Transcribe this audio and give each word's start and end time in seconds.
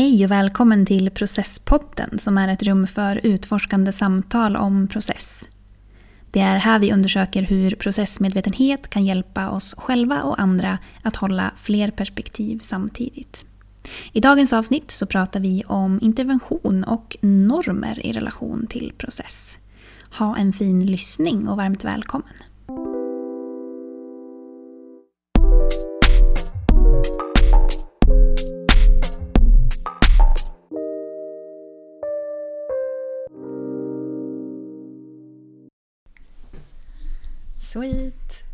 Hej 0.00 0.24
och 0.24 0.30
välkommen 0.30 0.86
till 0.86 1.10
Processpodden 1.10 2.18
som 2.18 2.38
är 2.38 2.48
ett 2.48 2.62
rum 2.62 2.86
för 2.86 3.20
utforskande 3.22 3.92
samtal 3.92 4.56
om 4.56 4.88
process. 4.88 5.48
Det 6.30 6.40
är 6.40 6.56
här 6.56 6.78
vi 6.78 6.92
undersöker 6.92 7.42
hur 7.42 7.70
processmedvetenhet 7.70 8.90
kan 8.90 9.04
hjälpa 9.04 9.50
oss 9.50 9.74
själva 9.78 10.22
och 10.22 10.40
andra 10.40 10.78
att 11.02 11.16
hålla 11.16 11.50
fler 11.56 11.90
perspektiv 11.90 12.58
samtidigt. 12.62 13.44
I 14.12 14.20
dagens 14.20 14.52
avsnitt 14.52 14.90
så 14.90 15.06
pratar 15.06 15.40
vi 15.40 15.64
om 15.66 15.98
intervention 16.02 16.84
och 16.84 17.16
normer 17.20 18.06
i 18.06 18.12
relation 18.12 18.66
till 18.66 18.92
process. 18.98 19.58
Ha 20.18 20.36
en 20.36 20.52
fin 20.52 20.86
lyssning 20.86 21.48
och 21.48 21.56
varmt 21.56 21.84
välkommen. 21.84 22.34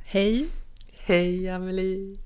Hej! 0.09 0.49
Hej 0.93 1.49
Amelie! 1.49 2.19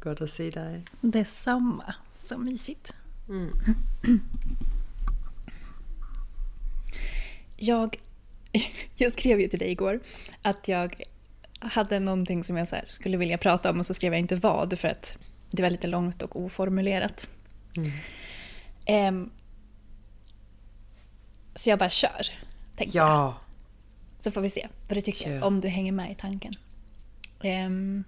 Gott 0.00 0.20
att 0.20 0.30
se 0.30 0.50
dig. 0.50 0.84
Detsamma. 1.00 1.94
Så 2.28 2.38
mysigt. 2.38 2.94
Mm. 3.28 3.50
Jag, 7.56 7.96
jag 8.96 9.12
skrev 9.12 9.40
ju 9.40 9.48
till 9.48 9.58
dig 9.58 9.70
igår 9.70 10.00
att 10.42 10.68
jag 10.68 11.02
hade 11.58 12.00
någonting 12.00 12.44
som 12.44 12.56
jag 12.56 12.68
skulle 12.86 13.16
vilja 13.16 13.38
prata 13.38 13.70
om 13.70 13.78
och 13.78 13.86
så 13.86 13.94
skrev 13.94 14.12
jag 14.12 14.20
inte 14.20 14.36
vad 14.36 14.78
för 14.78 14.88
att 14.88 15.18
det 15.50 15.62
var 15.62 15.70
lite 15.70 15.86
långt 15.86 16.22
och 16.22 16.40
oformulerat. 16.40 17.28
Mm. 17.76 19.14
Um, 19.14 19.30
så 21.54 21.70
jag 21.70 21.78
bara 21.78 21.90
kör. 21.90 22.26
Tänkte 22.76 22.98
ja. 22.98 23.34
Så 24.26 24.30
får 24.30 24.40
vi 24.40 24.50
se 24.50 24.68
vad 24.88 24.96
du 24.96 25.00
tycker, 25.00 25.24
Kör. 25.24 25.42
om 25.42 25.60
du 25.60 25.68
hänger 25.68 25.92
med 25.92 26.12
i 26.12 26.14
tanken. 26.14 26.54
Um, 27.44 28.04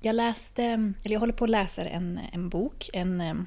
jag 0.00 0.14
läste, 0.14 0.62
eller 1.04 1.12
jag 1.12 1.20
håller 1.20 1.32
på 1.32 1.44
att 1.44 1.50
läsa 1.50 1.84
en, 1.84 2.20
en 2.32 2.48
bok, 2.48 2.90
en, 2.92 3.46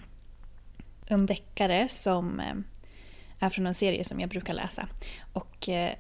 en 1.08 1.26
deckare 1.26 1.90
som 1.90 2.42
är 3.40 3.50
från 3.50 3.68
en 3.68 3.74
serie 3.74 4.04
som 4.04 4.20
jag 4.20 4.30
brukar 4.30 4.54
läsa. 4.54 4.88
Och 5.34 5.70
eh, 5.70 5.94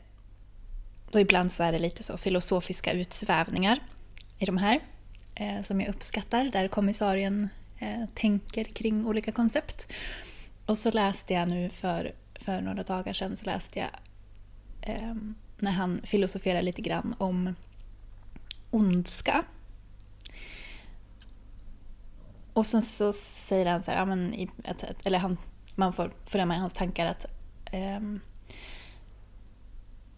då 1.11 1.19
ibland 1.19 1.51
så 1.51 1.63
är 1.63 1.71
det 1.71 1.79
lite 1.79 2.03
så 2.03 2.17
filosofiska 2.17 2.91
utsvävningar 2.91 3.79
i 4.39 4.45
de 4.45 4.57
här 4.57 4.79
eh, 5.35 5.61
som 5.61 5.81
jag 5.81 5.89
uppskattar, 5.89 6.43
där 6.45 6.67
kommissarien 6.67 7.49
eh, 7.79 8.05
tänker 8.15 8.63
kring 8.63 9.05
olika 9.05 9.31
koncept. 9.31 9.87
Och 10.65 10.77
så 10.77 10.91
läste 10.91 11.33
jag 11.33 11.49
nu 11.49 11.69
för, 11.69 12.11
för 12.35 12.61
några 12.61 12.83
dagar 12.83 13.13
sedan 13.13 13.37
så 13.37 13.45
läste 13.45 13.79
jag 13.79 13.89
eh, 14.81 15.15
när 15.57 15.71
han 15.71 15.97
filosoferar 16.03 16.61
lite 16.61 16.81
grann 16.81 17.15
om 17.17 17.55
ondska. 18.71 19.43
Och 22.53 22.65
sen 22.65 22.81
så 22.81 23.13
säger 23.13 23.65
han 23.65 23.83
så 23.83 23.91
här, 23.91 23.97
ja, 23.97 24.05
men, 24.05 24.49
eller 25.03 25.19
han, 25.19 25.37
man 25.75 25.93
får 25.93 26.11
följa 26.25 26.45
med 26.45 26.57
i 26.57 26.59
hans 26.59 26.73
tankar 26.73 27.05
att 27.05 27.25
eh, 27.71 27.99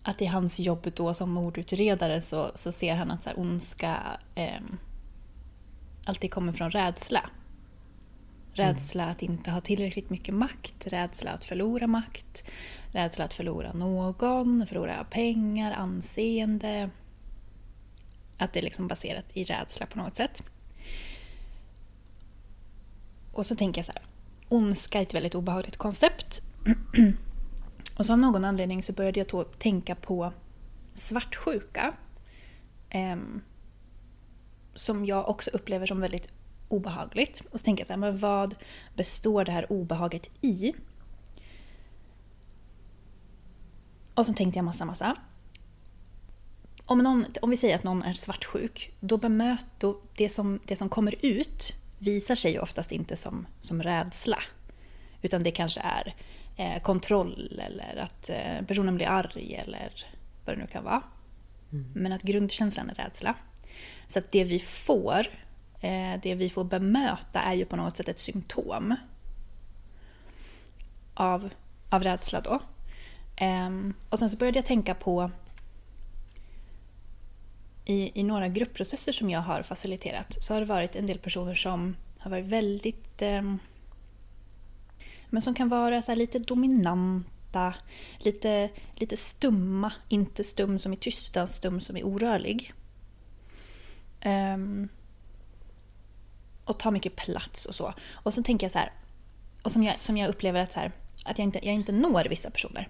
att 0.04 0.22
i 0.22 0.26
hans 0.26 0.60
jobb 0.60 0.92
då 0.96 1.14
som 1.14 1.32
mordutredare 1.32 2.22
så, 2.22 2.52
så 2.56 2.72
ser 2.72 2.96
han 2.96 3.12
att 3.12 3.24
så 3.24 3.30
här, 3.30 3.40
ondska 3.40 3.98
eh, 4.36 4.62
alltid 6.06 6.32
kommer 6.32 6.54
från 6.54 6.72
rädsla. 6.72 7.30
Mm. 8.54 8.74
Rädsla 8.74 9.06
att 9.06 9.22
inte 9.22 9.52
ha 9.52 9.62
tillräckligt 9.62 10.10
mycket 10.10 10.34
makt, 10.34 10.88
rädsla 10.88 11.32
att 11.32 11.44
förlora 11.44 11.88
makt, 11.88 12.44
rädsla 12.92 13.26
att 13.26 13.34
förlora 13.34 13.74
någon, 13.74 14.68
förlora 14.68 15.04
pengar, 15.04 15.72
anseende. 15.72 16.90
Att 18.38 18.54
det 18.54 18.60
är 18.60 18.64
liksom 18.64 18.88
baserat 18.88 19.26
i 19.34 19.44
rädsla 19.44 19.86
på 19.86 19.98
något 19.98 20.16
sätt. 20.16 20.44
Och 23.32 23.46
så 23.46 23.56
tänker 23.56 23.80
jag 23.80 23.86
så 23.86 23.92
här, 23.92 24.02
ondska 24.50 24.98
är 24.98 25.04
ett 25.04 25.14
väldigt 25.14 25.36
obehagligt 25.36 25.78
koncept. 25.78 26.42
Och 27.98 28.06
så 28.06 28.14
av 28.14 28.20
någon 28.20 28.46
anledning 28.46 28.84
så 28.84 28.94
började 28.94 29.20
jag 29.20 29.28
då 29.28 29.44
tänka 29.44 29.96
på 29.96 30.34
svartsjuka. 30.94 31.94
Eh, 32.90 33.18
som 34.74 35.06
jag 35.06 35.30
också 35.30 35.50
upplever 35.54 35.88
som 35.88 36.00
väldigt 36.00 36.30
obehagligt. 36.68 37.44
Och 37.52 37.60
så 37.60 37.64
tänker 37.64 37.82
jag 37.82 37.88
så 37.88 37.94
här, 37.94 37.98
men 37.98 38.18
vad 38.18 38.56
består 38.96 39.46
det 39.46 39.52
här 39.52 39.72
obehaget 39.72 40.30
i? 40.42 40.74
Och 44.14 44.26
så 44.26 44.34
tänkte 44.34 44.58
jag 44.58 44.66
massa, 44.66 44.86
massa. 44.86 45.16
Om, 46.86 46.98
någon, 46.98 47.26
om 47.42 47.50
vi 47.50 47.58
säger 47.58 47.76
att 47.76 47.84
någon 47.84 48.04
är 48.04 48.14
svartsjuk, 48.14 48.94
då 49.00 49.18
bemöter 49.18 49.96
det 50.18 50.30
som, 50.30 50.60
det 50.66 50.76
som 50.76 50.90
kommer 50.90 51.16
ut 51.26 51.74
visar 52.00 52.36
sig 52.36 52.52
ju 52.52 52.60
oftast 52.60 52.92
inte 52.92 53.16
som, 53.16 53.48
som 53.60 53.84
rädsla. 53.84 54.40
Utan 55.22 55.44
det 55.44 55.52
kanske 55.52 55.80
är 55.80 56.16
eh, 56.58 56.82
kontroll 56.82 57.62
eller 57.66 57.96
att 57.96 58.30
eh, 58.30 58.66
personen 58.68 58.96
blir 58.96 59.08
arg 59.08 59.56
eller 59.56 60.06
vad 60.46 60.56
det 60.56 60.62
nu 60.62 60.68
kan 60.68 60.84
vara. 60.84 61.04
Mm. 61.72 61.92
Men 61.96 62.12
att 62.12 62.22
grundkänslan 62.22 62.90
är 62.90 62.96
rädsla. 62.96 63.36
Så 64.08 64.20
att 64.20 64.32
det 64.32 64.44
vi 64.44 64.60
får, 64.60 65.28
Eh, 65.84 66.20
det 66.22 66.36
vi 66.36 66.50
får 66.50 66.64
bemöta 66.64 67.42
är 67.42 67.54
ju 67.54 67.66
på 67.66 67.76
något 67.76 67.98
sätt 67.98 68.08
ett 68.08 68.20
symptom 68.20 68.96
av, 71.14 71.50
av 71.90 72.04
rädsla 72.04 72.42
då. 72.42 72.60
Ehm, 73.36 73.94
och 74.10 74.20
sen 74.20 74.30
så 74.30 74.38
började 74.38 74.58
jag 74.58 74.66
tänka 74.66 74.96
på 74.96 75.32
i, 77.86 78.20
i 78.20 78.24
några 78.24 78.48
gruppprocesser 78.48 79.12
som 79.12 79.30
jag 79.30 79.40
har 79.40 79.64
faciliterat 79.64 80.44
så 80.44 80.54
har 80.54 80.60
det 80.62 80.66
varit 80.66 80.96
en 80.96 81.06
del 81.06 81.20
personer 81.20 81.56
som 81.56 81.96
har 82.18 82.32
varit 82.32 82.46
väldigt 82.46 83.22
eh, 83.22 83.56
men 85.30 85.42
som 85.42 85.54
kan 85.54 85.70
vara 85.70 86.02
så 86.02 86.16
lite 86.16 86.40
dominanta, 86.40 87.74
lite, 88.18 88.70
lite 88.96 89.18
stumma. 89.18 89.94
Inte 90.10 90.44
stum 90.44 90.80
som 90.80 90.92
är 90.92 90.96
tyst 90.96 91.30
utan 91.30 91.48
stum 91.48 91.82
som 91.82 91.98
är 91.98 92.06
orörlig. 92.06 92.74
Um, 94.26 94.90
och 96.66 96.80
tar 96.80 96.92
mycket 96.92 97.16
plats 97.16 97.66
och 97.66 97.76
så. 97.76 97.94
Och 98.14 98.34
så 98.34 98.44
tänker 98.44 98.66
jag 98.66 98.72
så 98.72 98.80
här, 98.80 98.92
och 99.64 99.72
som 99.72 99.84
jag, 99.84 100.02
som 100.02 100.18
jag 100.18 100.30
upplever 100.30 100.60
att, 100.60 100.72
så 100.72 100.80
här, 100.80 100.92
att 101.26 101.38
jag, 101.38 101.46
inte, 101.46 101.60
jag 101.66 101.76
inte 101.76 101.92
når 101.92 102.26
vissa 102.30 102.50
personer. 102.50 102.90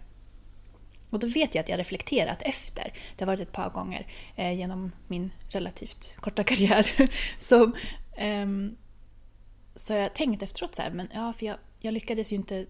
Och 1.09 1.19
då 1.19 1.27
vet 1.27 1.55
jag 1.55 1.63
att 1.63 1.69
jag 1.69 1.79
reflekterat 1.79 2.41
efter. 2.41 2.93
Det 3.15 3.23
har 3.23 3.27
varit 3.27 3.39
ett 3.39 3.51
par 3.51 3.69
gånger 3.69 4.07
eh, 4.35 4.53
genom 4.53 4.91
min 5.07 5.31
relativt 5.49 6.15
korta 6.19 6.43
karriär. 6.49 6.91
Ehm, 6.97 7.07
så, 7.39 7.63
eh, 8.17 8.47
så 9.75 9.93
jag 9.93 10.13
tänkt 10.13 10.43
efteråt 10.43 10.75
så 10.75 10.81
här, 10.81 10.91
men 10.91 11.09
ja, 11.13 11.33
för 11.33 11.45
jag, 11.45 11.57
jag 11.79 11.93
lyckades 11.93 12.31
ju 12.31 12.35
inte 12.35 12.65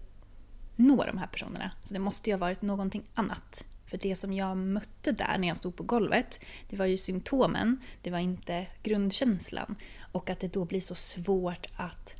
nå 0.76 1.04
de 1.04 1.18
här 1.18 1.26
personerna. 1.26 1.70
Så 1.82 1.94
det 1.94 2.00
måste 2.00 2.30
ju 2.30 2.34
ha 2.34 2.38
varit 2.38 2.62
någonting 2.62 3.02
annat. 3.14 3.64
För 3.86 3.98
det 3.98 4.16
som 4.16 4.32
jag 4.32 4.56
mötte 4.56 5.12
där 5.12 5.38
när 5.38 5.48
jag 5.48 5.56
stod 5.56 5.76
på 5.76 5.82
golvet, 5.82 6.40
det 6.68 6.76
var 6.76 6.86
ju 6.86 6.98
symptomen, 6.98 7.80
det 8.02 8.10
var 8.10 8.18
inte 8.18 8.66
grundkänslan. 8.82 9.76
Och 10.14 10.30
att 10.30 10.40
det 10.40 10.52
då 10.52 10.64
blir 10.64 10.80
så 10.80 10.94
svårt 10.94 11.66
att 11.76 12.16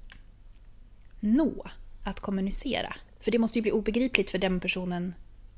nå, 1.21 1.67
att 2.03 2.21
kommunicera. 2.21 2.97
För 3.21 3.31
det 3.31 3.39
måste 3.39 3.59
ju 3.59 3.63
bli 3.63 3.73
obegripligt 3.73 4.31
för 4.31 4.39
den 4.39 4.61
personen 4.61 5.15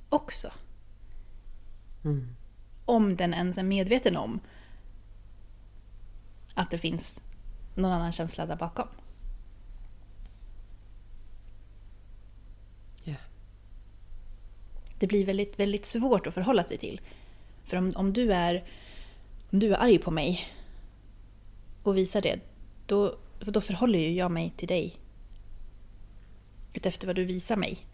också. 0.08 0.52
Mm. 2.04 2.28
Om 2.84 3.16
den 3.16 3.34
ens 3.34 3.58
är 3.58 3.62
medveten 3.62 4.16
om 4.16 4.40
att 6.54 6.70
det 6.70 6.78
finns 6.78 7.22
någon 7.74 7.92
annan 7.92 8.12
känsla 8.12 8.46
där 8.46 8.56
bakom. 8.56 8.88
det 14.98 15.06
blir 15.06 15.26
väldigt, 15.26 15.60
väldigt 15.60 15.86
svårt 15.86 16.26
att 16.26 16.34
förhålla 16.34 16.64
sig 16.64 16.76
till. 16.76 17.00
För 17.64 17.76
om, 17.76 17.92
om, 17.96 18.12
du 18.12 18.32
är, 18.32 18.64
om 19.50 19.58
du 19.58 19.74
är 19.74 19.78
arg 19.82 19.98
på 19.98 20.10
mig 20.10 20.44
och 21.86 21.96
visar 21.96 22.22
det, 22.22 22.40
då, 22.86 23.16
då 23.38 23.60
förhåller 23.60 23.98
ju 23.98 24.12
jag 24.12 24.30
mig 24.30 24.52
till 24.56 24.68
dig 24.68 24.96
utefter 26.74 27.06
vad 27.06 27.16
du 27.16 27.24
visar 27.24 27.56
mig. 27.56 27.86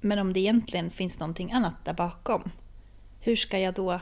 Men 0.00 0.18
om 0.18 0.32
det 0.32 0.40
egentligen 0.40 0.90
finns 0.90 1.18
någonting 1.18 1.52
annat 1.52 1.84
där 1.84 1.92
bakom, 1.92 2.50
hur 3.20 3.36
ska 3.36 3.58
jag 3.58 3.74
då... 3.74 4.00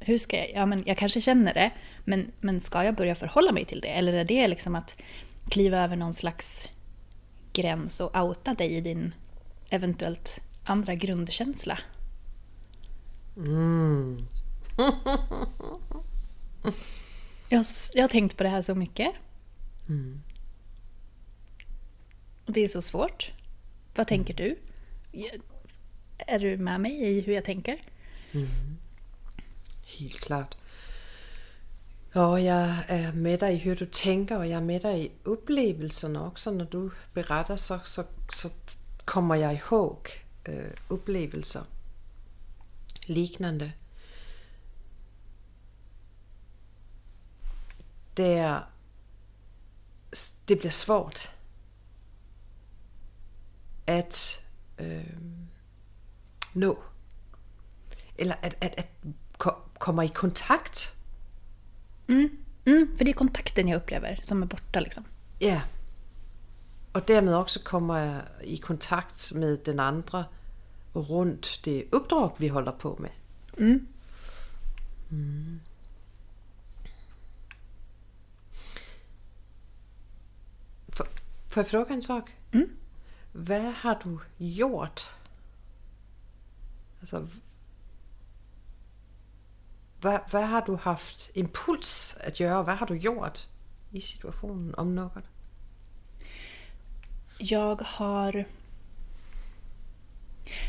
Hur 0.00 0.18
ska 0.18 0.36
jag, 0.36 0.50
ja, 0.54 0.66
men 0.66 0.82
jag 0.86 0.96
kanske 0.96 1.20
känner 1.20 1.54
det, 1.54 1.70
men, 2.04 2.32
men 2.40 2.60
ska 2.60 2.84
jag 2.84 2.94
börja 2.94 3.14
förhålla 3.14 3.52
mig 3.52 3.64
till 3.64 3.80
det? 3.80 3.88
Eller 3.88 4.12
är 4.12 4.24
det 4.24 4.48
liksom 4.48 4.74
att 4.76 5.02
kliva 5.48 5.78
över 5.78 5.96
någon 5.96 6.14
slags 6.14 6.68
gräns 7.52 8.00
och 8.00 8.16
outa 8.16 8.54
dig 8.54 8.76
i 8.76 8.80
din 8.80 9.14
eventuellt 9.70 10.40
andra 10.64 10.94
grundkänsla. 10.94 11.78
Mm. 13.36 14.18
Jag, 17.52 17.64
jag 17.94 18.02
har 18.02 18.08
tänkt 18.08 18.36
på 18.36 18.42
det 18.42 18.48
här 18.48 18.62
så 18.62 18.74
mycket. 18.74 19.14
Och 22.46 22.52
det 22.52 22.60
är 22.60 22.68
så 22.68 22.82
svårt. 22.82 23.32
Vad 23.94 24.06
tänker 24.06 24.34
du? 24.34 24.58
Är 26.18 26.38
du 26.38 26.56
med 26.56 26.80
mig 26.80 26.92
i 26.92 27.20
hur 27.20 27.32
jag 27.32 27.44
tänker? 27.44 27.78
Helt 29.98 30.20
klart. 30.20 30.56
Ja, 32.12 32.40
jag 32.40 32.76
är 32.88 33.12
med 33.12 33.40
dig 33.40 33.54
i 33.54 33.58
hur 33.58 33.76
du 33.76 33.86
tänker 33.86 34.38
och 34.38 34.46
jag 34.46 34.56
är 34.56 34.64
med 34.64 34.82
dig 34.82 35.06
i 35.06 35.10
upplevelserna 35.24 36.26
också. 36.26 36.50
När 36.50 36.64
du 36.64 36.90
berättar 37.14 37.56
så, 37.56 37.80
så, 37.84 38.04
så 38.28 38.48
kommer 39.04 39.34
jag 39.34 39.54
ihåg 39.54 40.08
øh, 40.48 40.70
upplevelser 40.88 41.62
liknande. 43.10 43.72
Det, 48.14 48.38
är, 48.38 48.66
det 50.44 50.56
blir 50.56 50.70
svårt 50.70 51.18
att 53.86 54.44
øh, 54.78 55.16
nå. 56.52 56.78
Eller 58.18 58.36
att, 58.42 58.64
att, 58.64 58.78
att 58.78 58.88
ko- 59.38 59.62
komma 59.78 60.04
i 60.04 60.08
kontakt 60.08 60.94
Mm, 62.64 62.96
för 62.96 63.04
det 63.04 63.10
är 63.10 63.14
kontakten 63.14 63.68
jag 63.68 63.76
upplever 63.76 64.18
som 64.22 64.42
är 64.42 64.46
borta 64.46 64.80
liksom. 64.80 65.04
Ja. 65.38 65.60
Och 66.92 67.02
därmed 67.06 67.34
också 67.34 67.60
komma 67.64 68.20
i 68.42 68.56
kontakt 68.56 69.32
med 69.34 69.58
den 69.64 69.80
andra 69.80 70.24
runt 70.92 71.60
det 71.64 71.84
uppdrag 71.90 72.32
vi 72.36 72.48
håller 72.48 72.72
på 72.72 72.96
med. 72.98 73.10
Mm. 73.58 73.86
Får, 80.88 81.06
får 81.48 81.60
jag 81.60 81.68
fråga 81.68 81.94
en 81.94 82.02
sak? 82.02 82.30
Mm. 82.52 82.68
Vad 83.32 83.74
har 83.74 83.98
du 84.04 84.18
gjort? 84.36 85.06
Alltså, 87.00 87.28
vad, 90.00 90.20
vad 90.30 90.42
har 90.42 90.62
du 90.66 90.76
haft 90.76 91.30
impuls 91.34 92.18
att 92.26 92.40
göra? 92.40 92.62
Vad 92.62 92.76
har 92.76 92.86
du 92.86 92.96
gjort 92.96 93.38
i 93.90 94.00
situationen 94.00 94.74
om 94.74 94.94
något? 94.94 95.24
Jag 97.38 97.80
har... 97.80 98.44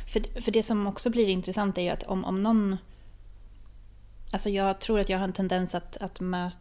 För, 0.07 0.41
för 0.41 0.51
det 0.51 0.63
som 0.63 0.87
också 0.87 1.09
blir 1.09 1.27
intressant 1.29 1.77
är 1.77 1.81
ju 1.81 1.89
att 1.89 2.03
om, 2.03 2.25
om 2.25 2.43
någon... 2.43 2.77
Alltså 4.31 4.49
jag 4.49 4.79
tror 4.79 4.99
att 4.99 5.09
jag 5.09 5.17
har 5.17 5.23
en 5.23 5.33
tendens 5.33 5.75
att, 5.75 5.97
att 5.97 6.19
möta... 6.19 6.57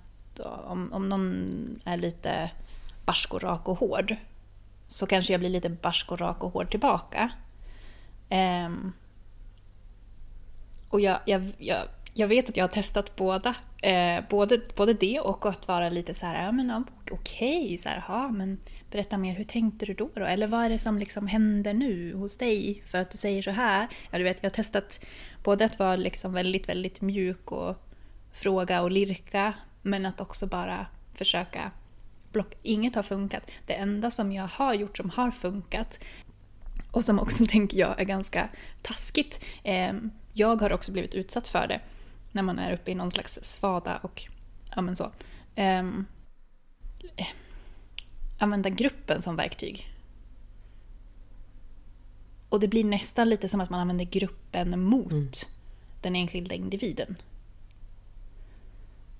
Om, 0.66 0.92
om 0.92 1.08
någon 1.08 1.80
är 1.84 1.96
lite 1.96 2.50
barsk 3.04 3.34
och 3.34 3.42
rak 3.42 3.68
och 3.68 3.78
hård 3.78 4.16
så 4.88 5.06
kanske 5.06 5.32
jag 5.32 5.40
blir 5.40 5.50
lite 5.50 5.70
barsk 5.70 6.12
och 6.12 6.20
rak 6.20 6.44
och 6.44 6.52
hård 6.52 6.70
tillbaka. 6.70 7.30
Um, 8.30 8.92
och 10.88 11.00
jag, 11.00 11.20
jag, 11.26 11.52
jag, 11.58 11.78
jag 12.14 12.28
vet 12.28 12.48
att 12.48 12.56
jag 12.56 12.64
har 12.64 12.68
testat 12.68 13.16
båda. 13.16 13.54
Eh, 13.82 14.24
både, 14.28 14.60
både 14.76 14.94
det 14.94 15.20
och 15.20 15.46
att 15.46 15.68
vara 15.68 15.88
lite 15.88 16.14
så 16.14 16.26
här, 16.26 16.44
ja 16.44 16.52
men 16.52 16.84
okej, 17.10 17.78
så 17.78 17.88
här, 17.88 18.04
ja, 18.08 18.28
men 18.28 18.58
berätta 18.90 19.18
mer, 19.18 19.34
hur 19.34 19.44
tänkte 19.44 19.86
du 19.86 19.94
då, 19.94 20.10
då? 20.14 20.24
Eller 20.24 20.46
vad 20.46 20.64
är 20.64 20.68
det 20.68 20.78
som 20.78 20.98
liksom 20.98 21.26
händer 21.26 21.74
nu 21.74 22.14
hos 22.14 22.36
dig 22.36 22.82
för 22.90 22.98
att 22.98 23.10
du 23.10 23.18
säger 23.18 23.42
så 23.42 23.50
här? 23.50 23.88
Ja, 24.10 24.18
du 24.18 24.24
vet, 24.24 24.38
jag 24.40 24.50
har 24.50 24.54
testat 24.54 25.04
både 25.44 25.64
att 25.64 25.78
vara 25.78 25.96
liksom 25.96 26.32
väldigt, 26.32 26.68
väldigt 26.68 27.00
mjuk 27.00 27.52
och 27.52 27.76
fråga 28.32 28.82
och 28.82 28.90
lirka, 28.90 29.54
men 29.82 30.06
att 30.06 30.20
också 30.20 30.46
bara 30.46 30.86
försöka 31.14 31.70
block. 32.32 32.54
Inget 32.62 32.94
har 32.94 33.02
funkat. 33.02 33.50
Det 33.66 33.74
enda 33.74 34.10
som 34.10 34.32
jag 34.32 34.48
har 34.48 34.74
gjort 34.74 34.96
som 34.96 35.10
har 35.10 35.30
funkat 35.30 35.98
och 36.90 37.04
som 37.04 37.18
också 37.18 37.44
tänker 37.48 37.78
jag 37.78 38.00
är 38.00 38.04
ganska 38.04 38.48
taskigt. 38.82 39.44
Eh, 39.62 39.92
jag 40.32 40.60
har 40.60 40.72
också 40.72 40.92
blivit 40.92 41.14
utsatt 41.14 41.48
för 41.48 41.66
det 41.66 41.80
när 42.32 42.42
man 42.42 42.58
är 42.58 42.72
uppe 42.72 42.90
i 42.90 42.94
någon 42.94 43.10
slags 43.10 43.38
svada 43.42 43.96
och 43.96 44.22
ja 44.74 44.82
men 44.82 44.96
så. 44.96 45.12
Eh, 45.54 45.84
använda 48.38 48.70
gruppen 48.70 49.22
som 49.22 49.36
verktyg. 49.36 49.90
Och 52.48 52.60
det 52.60 52.68
blir 52.68 52.84
nästan 52.84 53.28
lite 53.28 53.48
som 53.48 53.60
att 53.60 53.70
man 53.70 53.80
använder 53.80 54.04
gruppen 54.04 54.80
mot 54.80 55.48
den 56.00 56.16
enskilda 56.16 56.54
individen. 56.54 57.16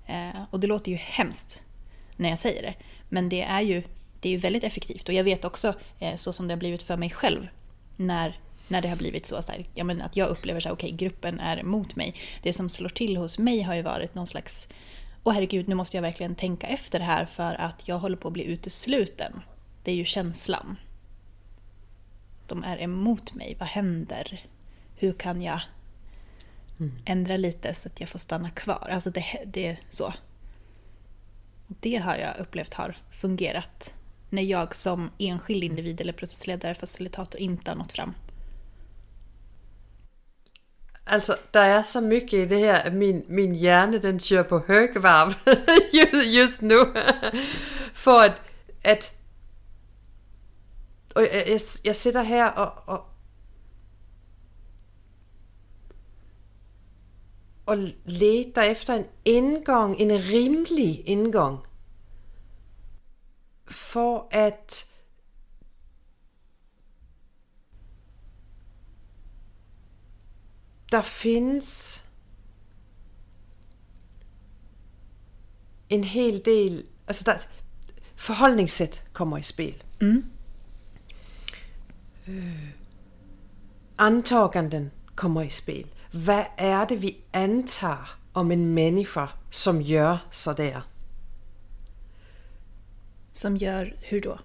Eh, 0.07 0.43
och 0.51 0.61
det 0.61 0.67
låter 0.67 0.91
ju 0.91 0.97
hemskt 0.97 1.63
när 2.17 2.29
jag 2.29 2.39
säger 2.39 2.63
det. 2.63 2.75
Men 3.09 3.29
det 3.29 3.43
är 3.43 3.61
ju, 3.61 3.83
det 4.21 4.29
är 4.29 4.33
ju 4.33 4.39
väldigt 4.39 4.65
effektivt. 4.65 5.09
Och 5.09 5.15
jag 5.15 5.25
vet 5.25 5.45
också, 5.45 5.75
eh, 5.99 6.17
så 6.17 6.33
som 6.33 6.49
det 6.49 6.55
har 6.55 6.59
blivit 6.59 6.83
för 6.83 6.97
mig 6.97 7.11
själv, 7.11 7.49
när, 7.97 8.41
när 8.71 8.83
det 8.83 8.89
har 8.89 8.97
blivit 8.97 9.27
så, 9.27 9.43
så 9.43 9.53
här, 9.53 9.69
ja, 9.75 9.85
men 9.85 10.03
att 10.03 10.17
jag 10.17 10.29
upplever 10.29 10.61
så 10.61 10.69
här, 10.69 10.75
okej, 10.75 10.91
gruppen 10.91 11.41
är 11.41 11.57
emot 11.57 11.97
mig. 11.97 12.15
Det 12.43 12.53
som 12.53 12.69
slår 12.69 12.89
till 12.89 13.17
hos 13.17 13.39
mig 13.39 13.63
har 13.63 13.75
ju 13.75 13.83
varit 13.83 14.15
någon 14.15 14.27
slags, 14.27 14.69
åh 15.23 15.35
herregud, 15.35 15.69
nu 15.69 15.75
måste 15.75 15.97
jag 15.97 16.03
verkligen 16.03 16.35
tänka 16.35 16.67
efter 16.67 17.01
här 17.01 17.25
för 17.25 17.55
att 17.55 17.89
jag 17.89 17.99
håller 17.99 18.17
på 18.17 18.29
att 18.29 18.35
bli 18.35 18.45
utesluten. 18.45 19.41
Det 19.85 19.91
är 19.91 19.97
ju 19.97 20.05
känslan. 20.05 20.77
De 22.47 22.65
är 22.65 22.79
emot 22.79 23.35
mig, 23.35 23.57
vad 23.59 23.69
händer? 23.69 24.45
Hur 24.97 25.13
kan 25.13 25.43
jag 25.43 25.61
ändra 27.05 27.37
lite 27.37 27.75
så 27.75 27.89
att 27.89 28.01
jag 28.01 28.09
får 28.09 28.19
stanna 28.19 28.51
kvar? 28.51 28.89
Alltså 28.93 29.11
det, 29.11 29.25
det 29.47 29.67
är 29.67 29.81
så. 29.91 30.15
Det 31.67 31.97
har 31.97 32.17
jag 32.17 32.39
upplevt 32.39 32.75
har 32.75 32.97
fungerat 33.11 33.95
när 34.31 34.43
jag 34.43 34.77
som 34.77 35.11
enskild 35.19 35.65
individ 35.65 36.01
eller 36.01 36.13
processledare, 36.13 36.75
facilitator 36.75 37.41
inte 37.41 37.71
har 37.71 37.77
nått 37.77 37.93
fram. 37.93 38.15
Alltså, 41.05 41.37
der 41.51 41.63
är 41.63 41.83
så 41.83 42.01
mycket 42.01 42.33
i 42.33 42.47
det 42.47 42.59
här, 42.59 42.91
min, 42.91 43.25
min 43.29 43.55
hjärna 43.55 43.99
den 43.99 44.21
kör 44.21 44.43
på 44.43 44.59
högvarv 44.59 45.35
just 46.25 46.61
nu. 46.61 46.77
För 47.93 48.25
att, 48.25 48.41
att 48.85 49.21
och 51.15 51.23
jag, 51.23 51.49
jag, 51.49 51.61
jag 51.83 51.97
sitter 51.97 52.23
här 52.25 52.59
och, 52.59 52.95
och, 52.95 53.07
och 57.65 57.77
letar 58.05 58.63
efter 58.63 58.95
en 58.95 59.05
ingång, 59.25 60.01
en 60.01 60.19
rimlig 60.19 61.03
ingång. 61.07 61.67
För 63.67 64.47
att... 64.47 64.90
der 70.93 71.03
findes 71.03 72.05
en 75.89 76.05
hel 76.05 76.45
del, 76.45 76.85
altså 77.07 77.25
der, 77.25 77.47
forholdningssæt 78.17 79.03
kommer 79.13 79.39
i 79.39 79.43
spil. 79.43 79.83
Mm. 80.01 80.25
Øh, 82.29 82.71
antaganden 83.99 84.91
kommer 85.15 85.43
i 85.43 85.51
spil. 85.51 85.87
Hvad 86.13 86.45
er 86.59 86.85
det, 86.85 87.03
vi 87.03 87.17
antager 87.33 88.19
om 88.35 88.51
en 88.53 88.75
människa 88.75 89.27
som 89.51 89.81
gör 89.81 90.29
så 90.31 90.53
där? 90.53 90.81
Som 93.33 93.57
gör 93.57 93.93
hur 94.11 94.21
då? 94.21 94.39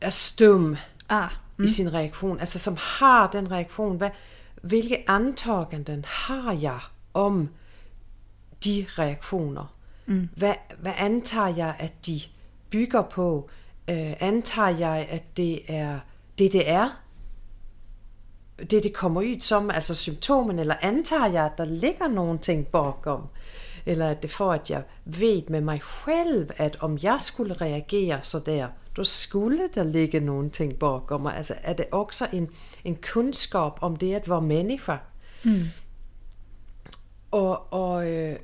Er 0.00 0.10
stum 0.10 0.76
Ah, 1.08 1.30
i 1.64 1.68
sin 1.68 1.94
reaktion, 1.94 2.40
altså 2.40 2.58
som 2.58 2.76
har 2.78 3.26
den 3.26 3.50
reaktion. 3.50 3.96
Hvad, 3.96 4.10
hvilke 4.62 5.10
antaganden 5.10 6.04
har 6.08 6.52
jeg 6.52 6.80
om 7.14 7.48
de 8.64 8.86
reaktioner? 8.88 9.74
Mm. 10.06 10.28
Hvad, 10.36 10.54
hvad 10.78 10.92
antager 10.98 11.48
jeg, 11.56 11.74
at 11.78 12.06
de 12.06 12.20
bygger 12.70 13.02
på? 13.02 13.50
Øh, 13.90 14.12
antager 14.20 14.68
jeg, 14.68 15.06
at 15.10 15.36
det 15.36 15.60
er 15.68 15.98
det, 16.38 16.52
det 16.52 16.70
er? 16.70 17.00
Det, 18.70 18.82
det 18.82 18.94
kommer 18.94 19.20
ud 19.20 19.40
som, 19.40 19.70
altså 19.70 19.94
symptomen, 19.94 20.58
eller 20.58 20.74
antager 20.82 21.26
jeg, 21.26 21.44
at 21.44 21.58
der 21.58 21.64
ligger 21.64 22.08
nogle 22.08 22.38
ting 22.38 22.66
bakom? 22.66 23.26
Eller 23.86 24.08
at 24.08 24.22
det 24.22 24.30
for, 24.30 24.52
at 24.52 24.70
jeg 24.70 24.82
ved 25.04 25.42
med 25.48 25.60
mig 25.60 25.80
selv, 26.04 26.50
at 26.56 26.76
om 26.80 26.98
jeg 27.02 27.20
skulle 27.20 27.54
reagere 27.54 28.18
så 28.22 28.38
der, 28.38 28.68
då 29.00 29.04
skulle 29.04 29.68
der 29.74 29.82
ligge 29.82 30.20
nogle 30.20 30.50
ting 30.50 30.78
bakom 30.78 31.20
mig. 31.20 31.36
Altså 31.36 31.54
er 31.62 31.72
det 31.72 31.86
også 31.92 32.28
en, 32.32 32.50
en 32.84 32.98
kunskap 33.12 33.78
om 33.80 33.96
det 33.96 34.14
at 34.14 34.28
være 34.28 34.42
människa. 34.42 34.96
Mm. 35.44 35.64
Og, 37.30 38.10
øh, 38.10 38.36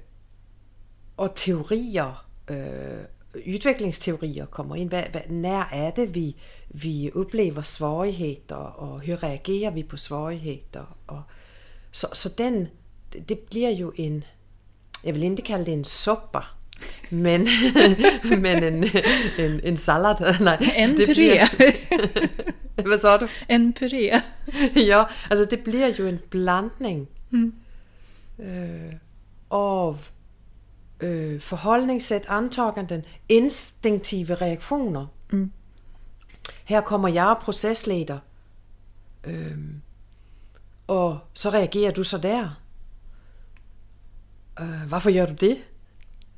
og 1.16 1.34
teorier, 1.34 2.26
øh, 2.50 3.04
udviklingsteorier 3.34 4.46
kommer 4.46 4.76
ind. 4.76 4.88
Hvad, 4.88 5.02
hvad, 5.10 5.20
når 5.30 5.68
er 5.72 5.90
det, 5.90 6.14
vi, 6.14 6.36
vi 6.68 7.10
oplever 7.14 7.62
svårigheder, 7.62 8.56
og 8.56 9.00
hur 9.06 9.22
reagerer 9.22 9.70
vi 9.70 9.82
på 9.82 9.96
svårigheder? 9.96 10.96
Og, 11.06 11.22
så, 11.92 12.06
så 12.12 12.34
den, 12.38 12.68
det, 13.12 13.28
det 13.28 13.38
bliver 13.38 13.70
jo 13.70 13.92
en, 13.96 14.24
jag 15.04 15.14
vill 15.14 15.24
inte 15.24 15.42
kalla 15.42 15.64
det 15.64 15.72
en 15.72 15.84
soppa. 15.84 16.40
Men, 17.10 17.48
men 18.42 18.64
en, 18.64 18.84
en, 19.38 19.60
en 19.64 19.76
sallad. 19.76 20.36
Nej, 20.40 20.72
En 20.76 20.96
puré. 20.96 21.48
Blir, 22.76 22.88
vad 22.88 23.00
sa 23.00 23.18
du? 23.18 23.28
En 23.48 23.72
puré. 23.72 24.20
ja, 24.74 25.08
alltså 25.30 25.46
det 25.50 25.64
blir 25.64 25.94
ju 25.98 26.08
en 26.08 26.18
blandning 26.30 27.08
øh, 28.38 28.94
av 29.50 29.98
øh, 31.00 31.40
förhållningssätt, 31.40 32.26
antaganden, 32.28 33.02
instinktiva 33.28 34.34
reaktioner. 34.34 35.06
Här 36.64 36.80
kommer 36.80 37.08
jag 37.08 37.40
processleder. 37.40 38.18
Øhm, 39.24 39.82
och 40.86 41.16
så 41.32 41.50
reagerar 41.50 41.92
du 41.92 42.04
så 42.04 42.18
där. 42.18 42.50
Øh, 44.60 44.90
varför 44.90 45.10
gör 45.10 45.26
du 45.26 45.34
det? 45.34 45.58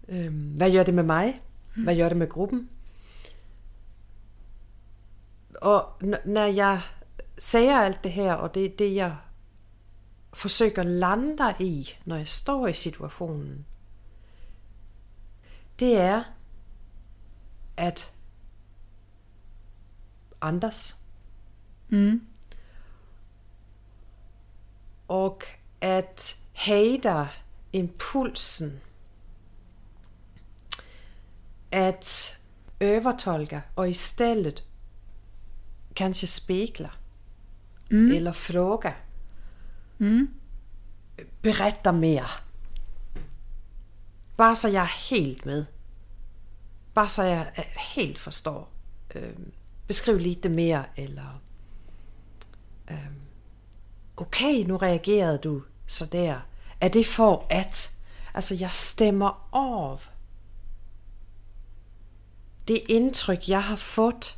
Øhm, 0.08 0.56
vad 0.58 0.70
gör 0.70 0.84
det 0.84 0.92
med 0.92 1.04
mig? 1.04 1.40
Vad 1.86 1.94
gör 1.94 2.08
det 2.08 2.14
med 2.16 2.32
gruppen? 2.32 2.68
Och 5.60 6.02
n- 6.02 6.16
när 6.24 6.46
jag 6.46 6.78
säger 7.36 7.74
allt 7.76 8.02
det 8.02 8.08
här 8.08 8.38
och 8.38 8.50
det 8.52 8.68
det 8.68 8.88
jag 8.94 9.12
försöker 10.32 10.84
landa 10.84 11.54
i 11.60 11.88
när 12.04 12.18
jag 12.18 12.28
står 12.28 12.68
i 12.68 12.74
situationen. 12.74 13.64
Det 15.76 15.94
är 15.96 16.24
att 17.76 18.12
andas. 20.38 20.94
Och 25.06 25.44
att 25.80 26.36
hejda 26.52 27.28
impulsen. 27.70 28.80
Att 31.70 32.36
övertolka 32.78 33.62
och 33.74 33.88
istället 33.88 34.62
kanske 35.94 36.26
spegla. 36.26 36.90
Eller 37.90 38.32
fråga. 38.32 38.94
Berätta 41.42 41.92
mer. 41.92 42.30
Bara 44.36 44.54
så 44.54 44.68
jag 44.68 44.82
är 44.82 45.10
helt 45.10 45.44
med. 45.44 45.64
Bara 46.94 47.08
så 47.08 47.22
jag 47.22 47.40
eh, 47.54 47.64
helt 47.94 48.18
förstår. 48.18 48.66
Øhm, 49.14 49.52
beskriv 49.86 50.18
lite 50.20 50.48
mer 50.48 50.84
eller... 50.94 51.38
Øhm, 52.86 53.20
Okej, 54.14 54.64
nu 54.64 54.76
reagerade 54.76 55.38
du 55.38 55.62
sådär. 55.86 56.40
Är 56.80 56.90
det 56.90 57.04
för 57.04 57.46
att... 57.50 57.90
Alltså 58.34 58.54
jag 58.54 58.72
stämmer 58.72 59.34
av 59.50 60.02
det 62.68 62.92
intryck 62.92 63.48
jag 63.48 63.60
har 63.60 63.76
fått 63.76 64.36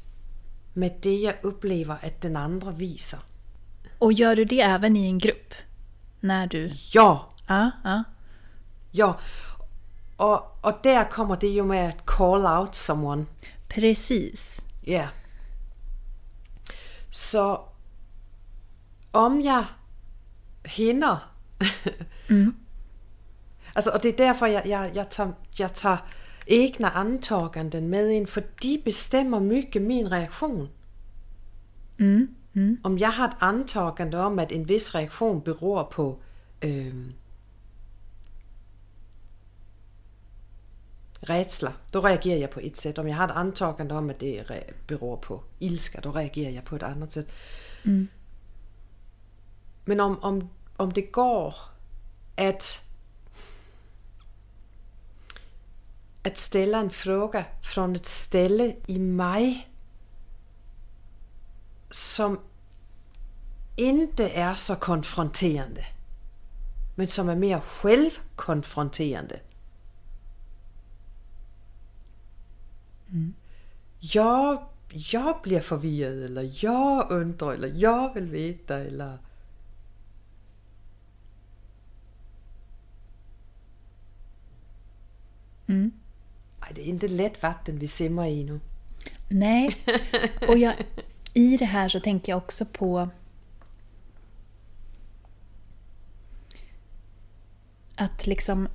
med 0.72 0.98
det 1.02 1.16
jag 1.16 1.34
upplever 1.42 1.98
att 2.02 2.20
den 2.20 2.36
andra 2.36 2.70
visar. 2.70 3.20
Och 3.98 4.12
gör 4.12 4.36
du 4.36 4.44
det 4.44 4.60
även 4.60 4.96
i 4.96 5.06
en 5.06 5.18
grupp? 5.18 5.54
När 6.20 6.46
du... 6.46 6.72
Ja, 6.92 7.30
Ja, 7.50 7.70
ja. 7.84 8.04
ja. 8.90 9.18
Och, 10.16 10.64
och 10.64 10.78
där 10.82 11.10
kommer 11.10 11.36
det 11.36 11.48
ju 11.48 11.64
med 11.64 11.88
att 11.88 12.06
call 12.06 12.46
out 12.46 12.74
someone. 12.74 13.24
Precis. 13.68 14.60
Ja. 14.84 15.08
Så 17.10 17.68
om 19.10 19.40
jag 19.40 19.64
hinner. 20.64 21.18
alltså, 23.72 23.90
och 23.94 24.00
det 24.02 24.08
är 24.08 24.16
därför 24.16 24.46
jag, 24.46 24.66
jag, 24.66 24.96
jag, 24.96 25.10
tar, 25.10 25.32
jag 25.50 25.74
tar 25.74 25.98
egna 26.50 26.90
antaganden 26.90 27.90
med 27.90 28.10
in, 28.10 28.26
för 28.26 28.44
de 28.60 28.78
bestämmer 28.84 29.40
mycket 29.40 29.82
min 29.82 30.08
reaktion. 30.08 30.68
Om 32.82 32.98
jag 32.98 33.10
har 33.12 33.28
ett 33.28 33.34
antagande 33.38 34.18
om 34.18 34.38
att 34.38 34.52
en 34.52 34.64
viss 34.64 34.94
reaktion 34.94 35.40
beror 35.40 35.84
på 35.84 36.18
øhm, 36.60 37.12
rädsla, 41.20 41.72
då 41.90 42.00
reagerar 42.00 42.40
jag 42.40 42.50
på 42.50 42.60
ett 42.60 42.76
sätt. 42.76 42.98
Om 42.98 43.08
jag 43.08 43.16
har 43.16 43.24
ett 43.24 43.36
antagande 43.36 43.94
om 43.94 44.10
att 44.10 44.18
det 44.18 44.44
beror 44.86 45.16
på 45.16 45.42
ilska, 45.58 46.00
då 46.00 46.12
reagerar 46.12 46.50
jag 46.50 46.64
på 46.64 46.76
ett 46.76 46.82
annat 46.82 47.10
sätt. 47.10 47.32
Men 49.84 50.00
om, 50.00 50.18
om, 50.22 50.50
om 50.76 50.92
det 50.92 51.02
går 51.02 51.54
att, 52.36 52.89
att 56.22 56.36
ställa 56.36 56.78
en 56.78 56.90
fråga 56.90 57.44
från 57.62 57.96
ett 57.96 58.06
ställe 58.06 58.76
i 58.86 58.98
mig 58.98 59.68
som 61.90 62.38
inte 63.76 64.28
är 64.28 64.54
så 64.54 64.76
konfronterande, 64.76 65.84
men 66.96 67.08
som 67.08 67.28
är 67.28 67.36
mer 67.36 67.60
självkonfronterande. 67.60 69.40
Jag, 74.00 74.64
jag 74.88 75.42
blir 75.42 75.60
förvirrad 75.60 76.22
eller 76.22 76.64
jag 76.64 77.10
undrar 77.10 77.52
eller 77.52 77.72
jag 77.74 78.14
vill 78.14 78.30
veta 78.30 78.78
eller... 78.78 79.18
mm 85.66 85.92
det 86.74 86.80
är 86.80 86.86
inte 86.86 87.08
lätt 87.08 87.42
vatten 87.42 87.78
vi 87.78 87.88
simmar 87.88 88.26
i 88.26 88.44
nu. 88.44 88.60
Nej. 89.28 89.76
Och 90.48 90.58
jag, 90.58 90.74
i 91.34 91.56
det 91.56 91.64
här 91.64 91.88
så 91.88 92.00
tänker 92.00 92.32
jag 92.32 92.38
också 92.38 92.64
på 92.64 93.08
att 97.96 98.26
liksom 98.26 98.68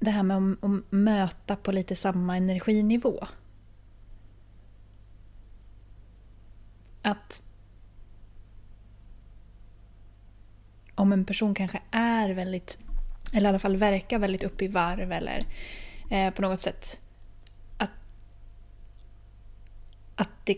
det 0.00 0.10
här 0.10 0.22
med 0.22 0.56
att, 0.62 0.82
möta 0.90 1.56
på 1.56 1.72
lite 1.72 1.96
samma 1.96 2.36
energinivå. 2.36 3.26
Att 7.02 7.42
om 10.94 11.12
en 11.12 11.24
person 11.24 11.54
kanske 11.54 11.80
är 11.90 12.30
väldigt, 12.30 12.78
eller 13.32 13.46
i 13.46 13.48
alla 13.48 13.58
fall 13.58 13.76
verkar 13.76 14.18
väldigt 14.18 14.44
uppe 14.44 14.64
i 14.64 14.68
varv 14.68 15.12
eller 15.12 15.46
eh, 16.10 16.30
på 16.30 16.42
något 16.42 16.60
sätt 16.60 17.00
att, 17.76 17.90
att 20.16 20.30
det 20.44 20.56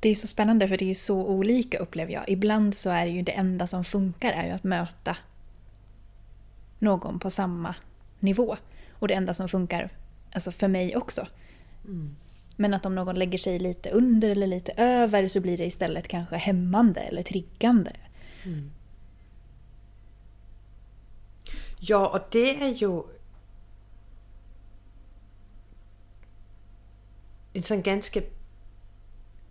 det 0.00 0.08
är 0.08 0.14
så 0.14 0.26
spännande 0.26 0.68
för 0.68 0.76
det 0.76 0.90
är 0.90 0.94
så 0.94 1.26
olika 1.26 1.78
upplever 1.78 2.12
jag. 2.12 2.28
Ibland 2.28 2.74
så 2.74 2.90
är 2.90 3.06
det 3.06 3.12
ju 3.12 3.22
det 3.22 3.32
enda 3.32 3.66
som 3.66 3.84
funkar 3.84 4.32
är 4.32 4.46
ju 4.46 4.52
att 4.52 4.64
möta 4.64 5.16
någon 6.78 7.18
på 7.18 7.30
samma 7.30 7.74
nivå. 8.20 8.56
Och 8.92 9.08
det 9.08 9.14
enda 9.14 9.34
som 9.34 9.48
funkar 9.48 9.90
alltså 10.32 10.50
för 10.50 10.68
mig 10.68 10.96
också. 10.96 11.26
Men 12.56 12.74
att 12.74 12.86
om 12.86 12.94
någon 12.94 13.14
lägger 13.14 13.38
sig 13.38 13.58
lite 13.58 13.90
under 13.90 14.30
eller 14.30 14.46
lite 14.46 14.72
över 14.72 15.28
så 15.28 15.40
blir 15.40 15.56
det 15.56 15.66
istället 15.66 16.08
kanske 16.08 16.36
hämmande 16.36 17.00
eller 17.00 17.22
triggande. 17.22 17.92
Ja, 21.80 22.06
och 22.06 22.20
det 22.30 22.62
är 22.62 22.68
ju 22.68 23.02
en 27.52 27.62
sån 27.62 27.82
ganska, 27.82 28.20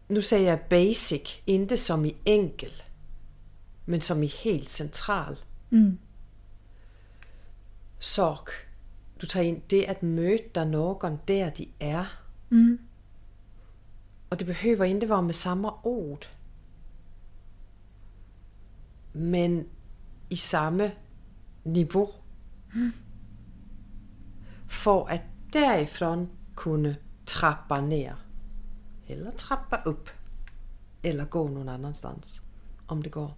nu 0.08 0.22
säger 0.22 0.50
jag 0.50 0.60
basic, 0.70 1.39
inte 1.46 1.77
som 1.77 2.06
i 2.06 2.16
enkel, 2.24 2.74
men 3.86 4.01
som 4.01 4.24
i 4.24 4.27
helt 4.27 4.70
central 4.70 5.36
sak. 8.00 8.50
Du 9.20 9.27
tar 9.27 9.42
in 9.42 9.62
det 9.68 9.88
att 9.88 10.01
möta 10.01 10.66
någon 10.66 11.20
där 11.25 11.54
de 11.58 11.70
är. 11.80 12.08
Och 14.30 14.38
det 14.38 14.46
behöver 14.46 14.86
inte 14.86 15.06
vara 15.06 15.22
med 15.22 15.36
samma 15.36 15.74
ord. 15.84 16.25
Men 19.12 19.66
i 20.30 20.36
samma 20.36 20.92
nivå. 21.63 22.10
För 24.68 25.10
att 25.10 25.22
därifrån 25.51 26.30
kunna 26.56 26.96
trappa 27.36 27.81
ner. 27.81 28.15
Eller 29.07 29.31
trappa 29.31 29.77
upp. 29.77 30.10
Eller 31.01 31.25
gå 31.25 31.48
någon 31.48 31.69
annanstans. 31.69 32.41
Om 32.88 33.03
det 33.03 33.10
går. 33.10 33.34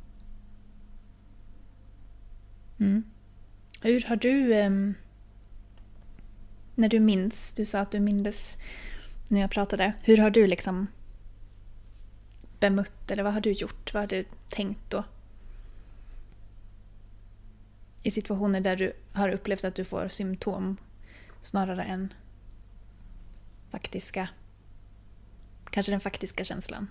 Mm. 2.79 3.03
Hur 3.81 4.05
har 4.07 4.15
du... 4.15 4.53
Um, 4.65 4.93
när 6.75 6.89
du 6.89 6.99
minns, 6.99 7.53
du 7.53 7.65
sa 7.65 7.79
att 7.79 7.91
du 7.91 7.99
mindes 7.99 8.57
när 9.27 9.41
jag 9.41 9.51
pratade. 9.51 9.93
Hur 10.01 10.17
har 10.17 10.29
du 10.29 10.47
liksom 10.47 10.87
bemött 12.59 13.11
eller 13.11 13.23
vad 13.23 13.33
har 13.33 13.41
du 13.41 13.51
gjort? 13.51 13.93
Vad 13.93 14.03
har 14.03 14.07
du 14.07 14.25
tänkt 14.49 14.89
då? 14.89 15.03
i 18.03 18.11
situationer 18.11 18.61
där 18.61 18.75
du 18.75 18.93
har 19.13 19.29
upplevt 19.29 19.63
att 19.63 19.75
du 19.75 19.83
får 19.83 20.07
symptom 20.07 20.77
snarare 21.41 21.83
än 21.83 22.13
faktiska, 23.71 24.29
kanske 25.69 25.91
den 25.91 25.99
faktiska 25.99 26.43
känslan. 26.43 26.87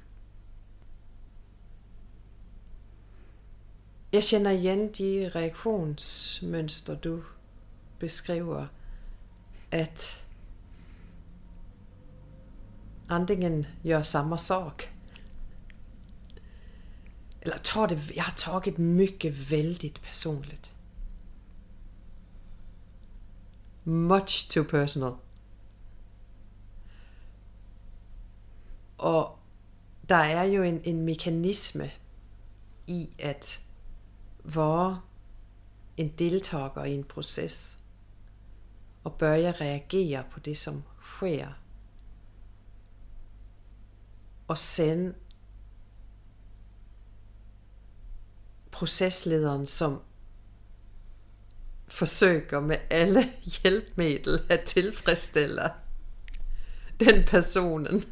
Jag 4.10 4.24
känner 4.24 4.52
igen 4.52 4.92
de 4.92 5.28
reaktionsmönster 5.28 6.98
du 7.02 7.22
beskriver. 7.98 8.68
Att 9.70 10.24
antingen 13.06 13.66
gör 13.82 14.02
samma 14.02 14.38
sak. 14.38 14.88
Eller 17.40 17.58
tar 17.58 17.88
det, 17.88 17.98
jag 18.14 18.24
har 18.24 18.32
tagit 18.32 18.78
mycket 18.78 19.34
väldigt 19.34 20.02
personligt. 20.02 20.72
Much 23.82 24.48
too 24.50 24.64
personal. 24.64 25.16
Och 28.98 29.38
der 30.08 30.24
er 30.24 30.42
ju 30.42 30.64
en, 30.64 30.80
en 30.84 31.04
mekanism 31.04 31.80
i 32.86 33.08
att 33.22 33.64
vara 34.42 35.00
en 35.96 36.12
deltagare 36.18 36.90
i 36.90 36.94
en 36.94 37.04
process 37.04 37.76
och 39.02 39.16
börja 39.18 39.52
reagera 39.52 40.22
på 40.22 40.40
det 40.40 40.54
som 40.54 40.82
sker. 41.02 41.54
Och 44.46 44.58
sen 44.58 45.14
processledaren 48.70 49.66
som 49.66 50.00
försöker 51.86 52.60
med 52.60 52.80
alla 52.90 53.24
hjälpmedel 53.42 54.40
att 54.50 54.66
tillfredsställa 54.66 55.74
den 56.98 57.24
personen. 57.26 58.02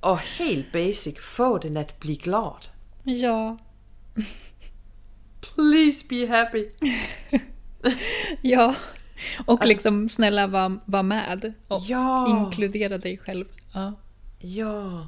Och 0.00 0.18
helt 0.18 0.72
basic 0.72 1.18
få 1.18 1.58
den 1.58 1.76
att 1.76 2.00
bli 2.00 2.14
glad. 2.14 2.68
Ja. 3.04 3.58
Please 5.40 6.06
be 6.08 6.26
happy. 6.26 6.68
ja. 8.42 8.74
Och 9.46 9.52
Alltså- 9.52 9.68
liksom 9.68 10.08
snälla 10.08 10.46
var, 10.46 10.80
var 10.84 11.02
med 11.02 11.54
oss. 11.68 11.88
Ja. 11.88 12.28
Inkludera 12.28 12.98
dig 12.98 13.18
själv. 13.18 13.44
Ja. 13.74 13.92
Ja. 14.38 15.06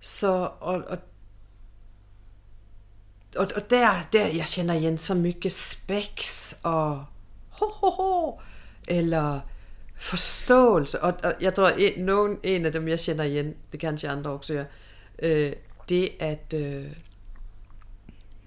Så, 0.00 0.44
och, 0.46 0.74
och, 0.74 0.98
och, 3.36 3.52
och 3.52 3.62
där, 3.68 4.02
där, 4.12 4.28
jag 4.28 4.48
känner 4.48 4.74
igen 4.74 4.98
så 4.98 5.14
mycket 5.14 5.52
spex 5.52 6.52
och 6.62 6.96
ho, 7.50 7.66
ho, 7.80 7.90
ho, 7.90 8.40
eller 8.86 9.40
förståelse. 9.96 10.98
Och, 10.98 11.24
och 11.24 11.32
jag 11.40 11.54
tror 11.54 11.80
en, 11.80 12.06
någon, 12.06 12.36
en 12.42 12.66
av 12.66 12.72
dem 12.72 12.88
jag 12.88 13.00
känner 13.00 13.24
igen, 13.24 13.54
det 13.70 13.78
kanske 13.78 14.10
andra 14.10 14.30
också 14.30 14.54
gör, 14.54 14.64
øh, 15.18 15.52
det 15.88 16.22
är 16.22 16.30
att 16.30 16.54
øh, 16.54 16.86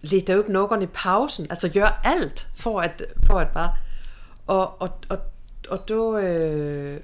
leta 0.02 0.34
upp 0.34 0.48
någon 0.48 0.82
i 0.82 0.86
pausen, 0.86 1.48
alltså 1.50 1.68
göra 1.68 1.94
allt 2.04 2.48
för 2.56 2.82
att, 2.82 3.02
för 3.28 3.42
att 3.42 3.54
bara... 3.54 3.78
Och, 4.46 4.82
och, 4.82 5.06
och, 5.10 5.20
och 5.70 5.80
då... 5.88 6.20
Øh, 6.20 7.00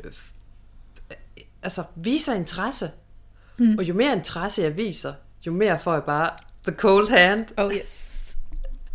alltså 1.61 1.83
visa 1.95 2.35
intresse. 2.35 2.91
Och 3.77 3.83
ju 3.83 3.93
mer 3.93 4.15
intresse 4.15 4.61
jag 4.61 4.71
visar, 4.71 5.13
ju 5.41 5.51
mer 5.51 5.77
får 5.77 5.93
jag 5.93 6.05
bara 6.05 6.31
the 6.65 6.71
cold 6.71 7.09
hand. 7.09 7.45
Oh 7.57 7.75
yes. 7.75 8.33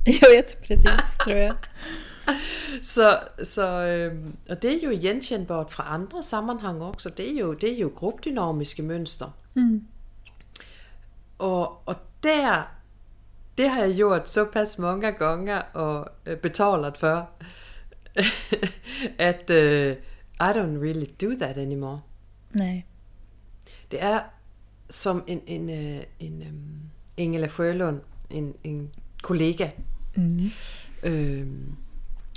Jag 0.21 0.30
vet 0.30 0.62
precis, 0.62 1.19
tror 1.25 1.38
jag. 1.38 1.54
Så, 2.82 3.18
så 3.42 3.82
øhm, 3.82 4.36
och 4.49 4.56
det 4.62 4.69
är 4.69 4.78
ju 4.78 4.93
igenkännbart 4.95 5.71
från 5.71 5.86
andra 5.86 6.23
sammanhang 6.23 6.82
också. 6.82 7.10
Det 7.16 7.30
är 7.30 7.34
ju, 7.34 7.54
det 7.54 7.69
är 7.69 7.75
ju 7.75 7.90
gruppdynamiska 8.00 8.82
mönster. 8.82 9.30
Och, 11.36 11.88
och 11.88 11.97
där, 12.21 12.62
det 13.54 13.69
har 13.69 13.80
jag 13.80 13.90
gjort 13.93 14.26
så 14.26 14.45
pass 14.45 14.78
många 14.78 15.10
gånger 15.10 15.62
och 15.76 16.08
øh, 16.26 16.38
betalat 16.43 16.99
för. 16.99 17.26
att 19.19 19.50
øh, 19.50 19.97
I 20.40 20.52
don't 20.52 20.78
really 20.78 21.06
do 21.21 21.34
that 21.40 21.58
anymore. 21.58 22.00
Nej. 22.52 22.86
Det 23.90 24.02
är 24.02 24.21
som 24.88 25.25
en, 25.26 25.40
en, 25.47 25.71
øh, 25.71 26.02
en 26.21 26.43
um, 26.43 26.90
Ingela 27.16 27.49
Sjölund, 27.49 28.00
en, 28.30 28.54
en 28.64 28.90
kollega, 29.23 29.71
øhm, 31.02 31.76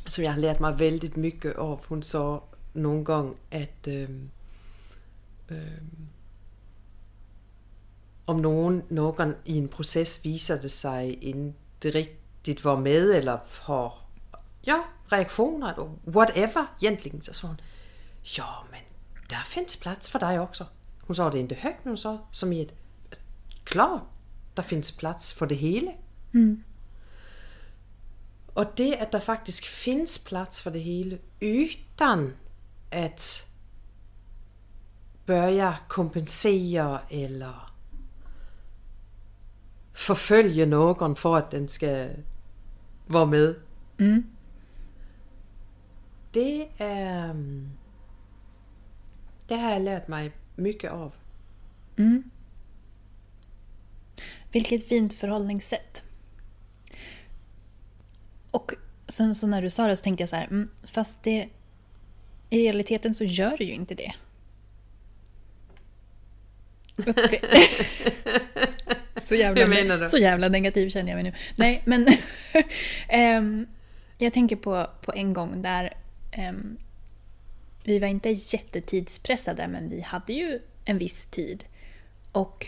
som 0.05 0.23
jag 0.23 0.31
har 0.31 0.39
lärt 0.39 0.59
mig 0.59 0.73
väldigt 0.73 1.15
mycket 1.15 1.57
av. 1.57 1.81
Hon 1.87 2.03
sa 2.03 2.43
någon 2.73 3.03
gång 3.03 3.35
att 3.51 3.87
um, 3.87 4.29
om 8.25 8.41
någon, 8.41 8.81
någon 8.87 9.35
i 9.43 9.57
en 9.57 9.67
process 9.67 10.25
visade 10.25 10.69
sig 10.69 11.13
inte 11.13 11.91
riktigt 11.91 12.63
vara 12.63 12.79
med 12.79 13.09
eller 13.09 13.39
har 13.59 13.93
ja, 14.61 14.85
reaktioner 15.05 15.73
eller 15.73 15.91
whatever 16.03 16.65
egentligen, 16.79 17.21
så 17.21 17.33
sa 17.33 17.47
hon 17.47 17.61
Ja, 18.37 18.65
men 18.71 18.79
där 19.29 19.43
finns 19.45 19.75
plats 19.75 20.09
för 20.09 20.19
dig 20.19 20.39
också. 20.39 20.67
Hon 21.01 21.15
sa 21.15 21.29
det 21.29 21.39
inte 21.39 21.55
högt, 21.55 21.79
men 21.83 21.91
hon 21.91 21.97
sa 21.97 22.27
som 22.31 22.53
i 22.53 22.61
ett 22.61 22.73
klart, 23.63 24.01
där 24.53 24.63
finns 24.63 24.91
plats 24.91 25.33
för 25.33 25.47
det 25.47 25.55
hela. 25.55 25.91
Mm. 26.33 26.63
Och 28.53 28.65
det 28.75 28.99
att 28.99 29.11
det 29.11 29.19
faktiskt 29.19 29.65
finns 29.65 30.23
plats 30.23 30.61
för 30.61 30.71
det 30.71 30.79
hela 30.79 31.17
utan 31.39 32.33
att 32.91 33.49
börja 35.25 35.77
kompensera 35.87 37.01
eller 37.09 37.55
förfölja 39.93 40.65
någon 40.65 41.15
för 41.15 41.37
att 41.37 41.51
den 41.51 41.67
ska 41.67 42.07
vara 43.07 43.25
med. 43.25 43.55
Mm. 43.97 44.23
Det 46.31 46.69
är... 46.77 47.35
Det 49.47 49.55
har 49.55 49.71
jag 49.71 49.81
lärt 49.81 50.07
mig 50.07 50.31
mycket 50.55 50.91
av. 50.91 51.13
Mm. 51.97 52.23
Vilket 54.51 54.87
fint 54.87 55.13
förhållningssätt. 55.13 56.03
Och 58.53 58.73
sen 59.07 59.35
så 59.35 59.47
när 59.47 59.61
du 59.61 59.69
sa 59.69 59.87
det 59.87 59.97
så 59.97 60.03
tänkte 60.03 60.21
jag 60.21 60.29
så 60.29 60.35
här, 60.35 60.47
mm, 60.47 60.69
fast 60.83 61.23
det 61.23 61.49
i 62.49 62.59
realiteten 62.63 63.13
så 63.13 63.23
gör 63.23 63.57
det 63.57 63.63
ju 63.63 63.73
inte 63.73 63.95
det. 63.95 64.13
Så, 69.23 69.35
jävla, 69.35 70.09
så 70.09 70.17
jävla 70.17 70.49
negativ 70.49 70.89
känner 70.89 71.11
jag 71.11 71.15
mig 71.15 71.23
nu. 71.23 71.33
Nej, 71.55 71.81
men 71.85 72.07
ehm, 73.07 73.67
jag 74.17 74.33
tänker 74.33 74.55
på, 74.55 74.89
på 75.01 75.13
en 75.13 75.33
gång 75.33 75.61
där 75.61 75.93
ehm, 76.31 76.77
vi 77.83 77.99
var 77.99 78.07
inte 78.07 78.29
jättetidspressade 78.29 79.67
men 79.67 79.89
vi 79.89 80.01
hade 80.01 80.33
ju 80.33 80.59
en 80.85 80.97
viss 80.97 81.25
tid. 81.25 81.63
Och 82.31 82.67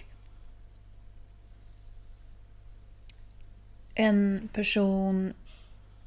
en 3.95 4.49
person 4.53 5.33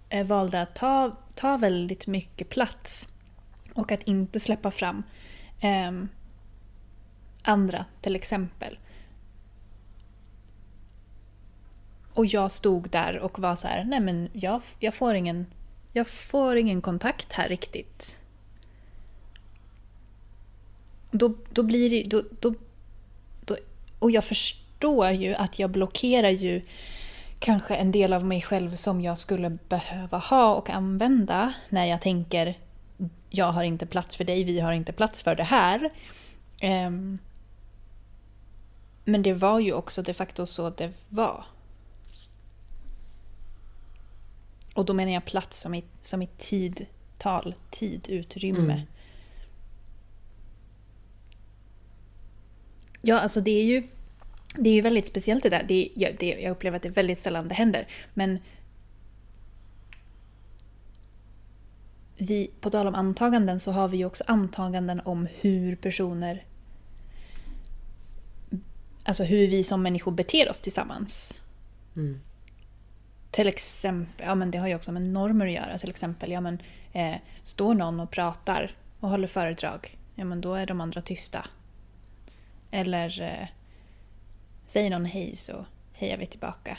Eh, 0.09 0.27
valde 0.27 0.62
att 0.62 0.75
ta, 0.75 1.16
ta 1.35 1.57
väldigt 1.57 2.07
mycket 2.07 2.49
plats 2.49 3.09
och 3.75 3.92
att 3.92 4.03
inte 4.03 4.40
släppa 4.40 4.71
fram 4.71 5.03
eh, 5.61 5.92
andra 7.42 7.85
till 8.01 8.16
exempel. 8.16 8.79
Och 12.14 12.27
jag 12.27 12.53
stod 12.53 12.90
där 12.90 13.18
och 13.18 13.38
var 13.38 13.57
så 13.57 13.68
här, 13.68 13.85
nej 13.85 14.01
men 14.01 14.29
jag, 14.33 14.62
jag, 14.79 14.94
får, 14.94 15.14
ingen, 15.14 15.47
jag 15.92 16.09
får 16.09 16.57
ingen 16.57 16.81
kontakt 16.81 17.33
här 17.33 17.49
riktigt. 17.49 18.16
Då, 21.11 21.35
då 21.51 21.62
blir 21.62 21.90
det... 21.90 22.03
Då, 22.03 22.23
då, 22.40 22.55
då, 23.44 23.57
och 23.99 24.11
jag 24.11 24.25
förstår 24.25 25.11
ju 25.11 25.35
att 25.35 25.59
jag 25.59 25.71
blockerar 25.71 26.31
ju 26.31 26.62
kanske 27.38 27.77
en 27.77 27.92
del 27.92 28.12
av 28.12 28.24
mig 28.24 28.42
själv 28.42 28.74
som 28.74 29.01
jag 29.01 29.18
skulle 29.18 29.51
behöva 29.68 30.18
ha 30.18 30.55
och 30.55 30.70
använda 30.70 31.55
när 31.68 31.85
jag 31.85 32.03
tänker 32.03 32.55
jag 33.31 33.53
har 33.53 33.64
inte 33.64 33.87
plats 33.87 34.16
för 34.16 34.24
dig, 34.24 34.44
vi 34.44 34.61
har 34.61 34.72
inte 34.72 34.92
plats 34.92 35.22
för 35.22 35.35
det 35.35 35.44
här. 35.44 35.90
Ehm, 36.61 37.18
men 39.05 39.22
det 39.22 39.33
var 39.33 39.61
ju 39.61 39.72
också 39.72 40.03
de 40.03 40.14
facto 40.14 40.46
så 40.46 40.70
det 40.70 40.92
var. 41.09 41.44
Och 44.74 44.85
då 44.85 44.94
menar 44.94 45.12
jag 45.12 45.24
plats 45.24 45.61
som 45.61 45.74
i, 45.74 45.85
som 46.01 46.22
i 46.22 46.27
tid, 46.27 46.87
tal, 47.18 47.55
tid, 47.70 48.09
utrymme. 48.09 48.72
Mm. 48.72 48.87
Ja, 53.03 53.20
alltså 53.20 53.40
det 53.40 53.51
är 53.51 53.64
ju 53.64 53.88
det 54.54 54.70
är 54.70 54.74
ju 54.74 54.80
väldigt 54.80 55.06
speciellt 55.06 55.42
det 55.42 55.48
där. 55.48 55.62
Det, 55.68 55.88
jag, 55.94 56.16
det, 56.18 56.26
jag 56.26 56.50
upplever 56.50 56.76
att 56.76 56.82
det 56.82 56.88
är 56.88 56.92
väldigt 56.92 57.18
sällan 57.18 57.48
det 57.48 57.54
händer. 57.54 57.88
Men 58.14 58.38
vi, 62.16 62.50
på 62.61 62.70
tal 62.70 62.87
om 62.87 62.94
antaganden 62.94 63.61
så 63.61 63.72
har 63.72 63.88
vi 63.88 63.96
ju 63.96 64.04
också 64.04 64.24
antaganden 64.26 65.00
om 65.04 65.28
hur 65.40 65.76
personer... 65.76 66.44
Alltså 69.04 69.24
hur 69.24 69.48
vi 69.48 69.62
som 69.62 69.82
människor 69.82 70.12
beter 70.12 70.50
oss 70.50 70.61
tillsammans. 70.61 71.42
Mm. 71.96 72.20
Till 73.30 73.48
exempel, 73.48 74.26
ja 74.26 74.34
men 74.34 74.50
det 74.50 74.58
har 74.58 74.68
ju 74.68 74.74
också 74.74 74.92
med 74.92 75.08
normer 75.08 75.46
att 75.46 75.52
göra. 75.52 75.78
Till 75.78 75.90
exempel, 75.90 76.30
ja 76.30 76.40
men 76.40 76.58
eh, 76.92 77.16
står 77.42 77.74
någon 77.74 78.00
och 78.00 78.11
pratar 78.11 78.76
och 79.00 79.08
håller 79.08 79.28
föredrag, 79.28 79.98
ja 80.14 80.24
men 80.24 80.40
då 80.40 80.54
är 80.54 80.66
de 80.66 80.80
andra 80.80 81.00
tysta. 81.00 81.46
Eller 82.70 83.22
eh, 83.22 83.48
säger 84.68 84.90
någon 84.90 85.04
hej 85.04 85.37
så 85.37 85.66
hejar 85.92 86.16
vi 86.16 86.26
tillbaka. 86.26 86.78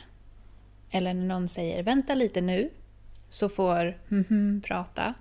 Eller 0.92 1.14
när 1.14 1.26
någon 1.26 1.48
säger 1.48 1.84
vänta 1.84 2.14
lite 2.14 2.42
nu 2.42 2.70
så 3.30 3.50
får 3.50 3.98
mhm 4.08 4.62
prata. 4.66 5.14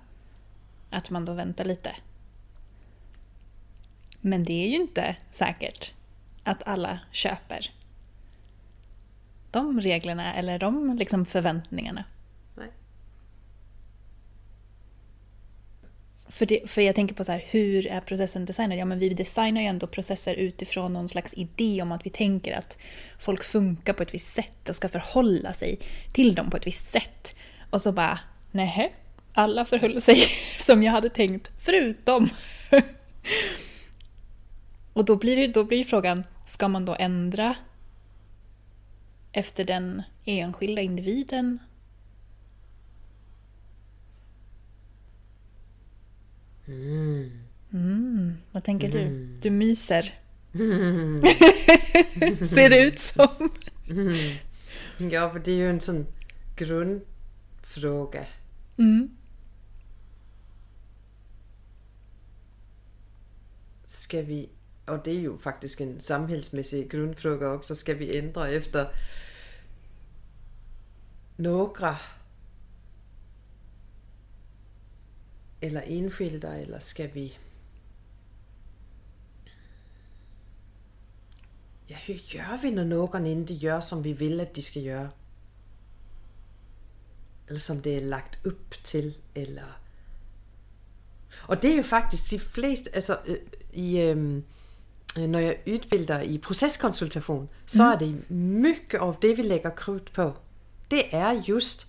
Att 0.89 1.09
man 1.09 1.25
då 1.25 1.33
väntar 1.33 1.65
lite. 1.65 1.95
Men 4.21 4.43
det 4.43 4.53
är 4.65 4.67
ju 4.67 4.75
inte 4.75 5.15
säkert 5.31 5.93
att 6.43 6.63
alla 6.67 6.99
köper 7.11 7.71
de 9.51 9.81
reglerna 9.81 10.33
eller 10.33 10.59
de 10.59 10.95
liksom 10.95 11.25
förväntningarna. 11.25 12.03
För, 16.29 16.45
det, 16.45 16.69
för 16.69 16.81
jag 16.81 16.95
tänker 16.95 17.15
på 17.15 17.23
så 17.23 17.31
här, 17.31 17.43
hur 17.49 17.87
är 17.87 18.01
processen 18.01 18.45
designad? 18.45 18.77
Ja, 18.77 18.85
men 18.85 18.99
vi 18.99 19.09
designar 19.09 19.61
ju 19.61 19.67
ändå 19.67 19.87
processer 19.87 20.35
utifrån 20.35 20.93
någon 20.93 21.09
slags 21.09 21.33
idé 21.33 21.81
om 21.81 21.91
att 21.91 22.05
vi 22.05 22.09
tänker 22.09 22.57
att 22.57 22.77
folk 23.19 23.43
funkar 23.43 23.93
på 23.93 24.03
ett 24.03 24.13
visst 24.13 24.33
sätt 24.33 24.69
och 24.69 24.75
ska 24.75 24.89
förhålla 24.89 25.53
sig 25.53 25.79
till 26.13 26.35
dem 26.35 26.49
på 26.49 26.57
ett 26.57 26.67
visst 26.67 26.91
sätt. 26.91 27.35
Och 27.69 27.81
så 27.81 27.91
bara, 27.91 28.19
nej, 28.51 28.95
alla 29.33 29.65
förhöll 29.65 30.01
sig 30.01 30.17
som 30.59 30.83
jag 30.83 30.91
hade 30.91 31.09
tänkt, 31.09 31.51
förutom. 31.59 32.29
och 34.93 35.05
då 35.05 35.15
blir, 35.15 35.47
då 35.47 35.63
blir 35.63 35.83
frågan, 35.83 36.23
ska 36.47 36.67
man 36.67 36.85
då 36.85 36.95
ändra 36.99 37.55
efter 39.31 39.63
den 39.63 40.03
enskilda 40.25 40.81
individen? 40.81 41.59
Mm. 46.69 47.31
Mm, 47.73 48.37
vad 48.51 48.63
tänker 48.63 48.91
du? 48.91 49.01
Mm. 49.01 49.39
Du 49.41 49.49
myser. 49.49 50.19
Mm. 50.53 51.21
Ser 52.47 52.69
det 52.69 52.81
ut 52.81 52.99
som. 52.99 53.51
Mm. 53.89 54.35
Ja, 55.11 55.29
för 55.29 55.39
det 55.39 55.51
är 55.51 55.55
ju 55.55 55.69
en 55.69 55.81
sån 55.81 56.05
grundfråga. 56.55 58.25
Ska 63.83 64.21
vi, 64.21 64.49
och 64.85 64.99
det 65.03 65.11
är 65.11 65.19
ju 65.19 65.37
faktiskt 65.37 65.81
en 65.81 65.99
samhällsmässig 65.99 66.91
grundfråga 66.91 67.53
också, 67.53 67.75
ska 67.75 67.93
vi 67.93 68.17
ändra 68.17 68.49
efter 68.49 68.87
några 71.35 71.97
eller 75.61 75.81
enskilda 75.81 76.57
eller 76.57 76.79
ska 76.79 77.07
vi 77.07 77.37
Ja, 81.87 81.97
hur 82.05 82.21
gör 82.25 82.57
vi 82.61 82.71
när 82.71 82.85
någon 82.85 83.25
inte 83.25 83.53
gör 83.53 83.81
som 83.81 84.01
vi 84.01 84.13
vill 84.13 84.39
att 84.39 84.53
de 84.53 84.61
ska 84.61 84.79
göra? 84.79 85.09
Eller 87.47 87.59
som 87.59 87.81
det 87.81 87.95
är 87.97 88.01
lagt 88.01 88.45
upp 88.45 88.83
till 88.83 89.13
eller 89.33 89.65
och 91.49 91.57
det 91.61 91.67
är 91.67 91.73
ju 91.73 91.83
faktiskt 91.83 92.29
de 92.29 92.39
flesta, 92.39 92.91
alltså 92.95 93.17
øh, 93.25 93.37
i, 93.73 94.01
øhm, 94.01 94.43
när 95.15 95.39
jag 95.39 95.57
utbildar 95.65 96.21
i 96.21 96.37
processkonsultation 96.37 97.49
så 97.65 97.83
är 97.83 97.97
det 97.97 98.33
mycket 98.33 99.01
av 99.01 99.15
det 99.21 99.33
vi 99.33 99.43
lägger 99.43 99.77
krut 99.77 100.13
på. 100.13 100.33
Det 100.87 101.15
är 101.15 101.43
just, 101.45 101.87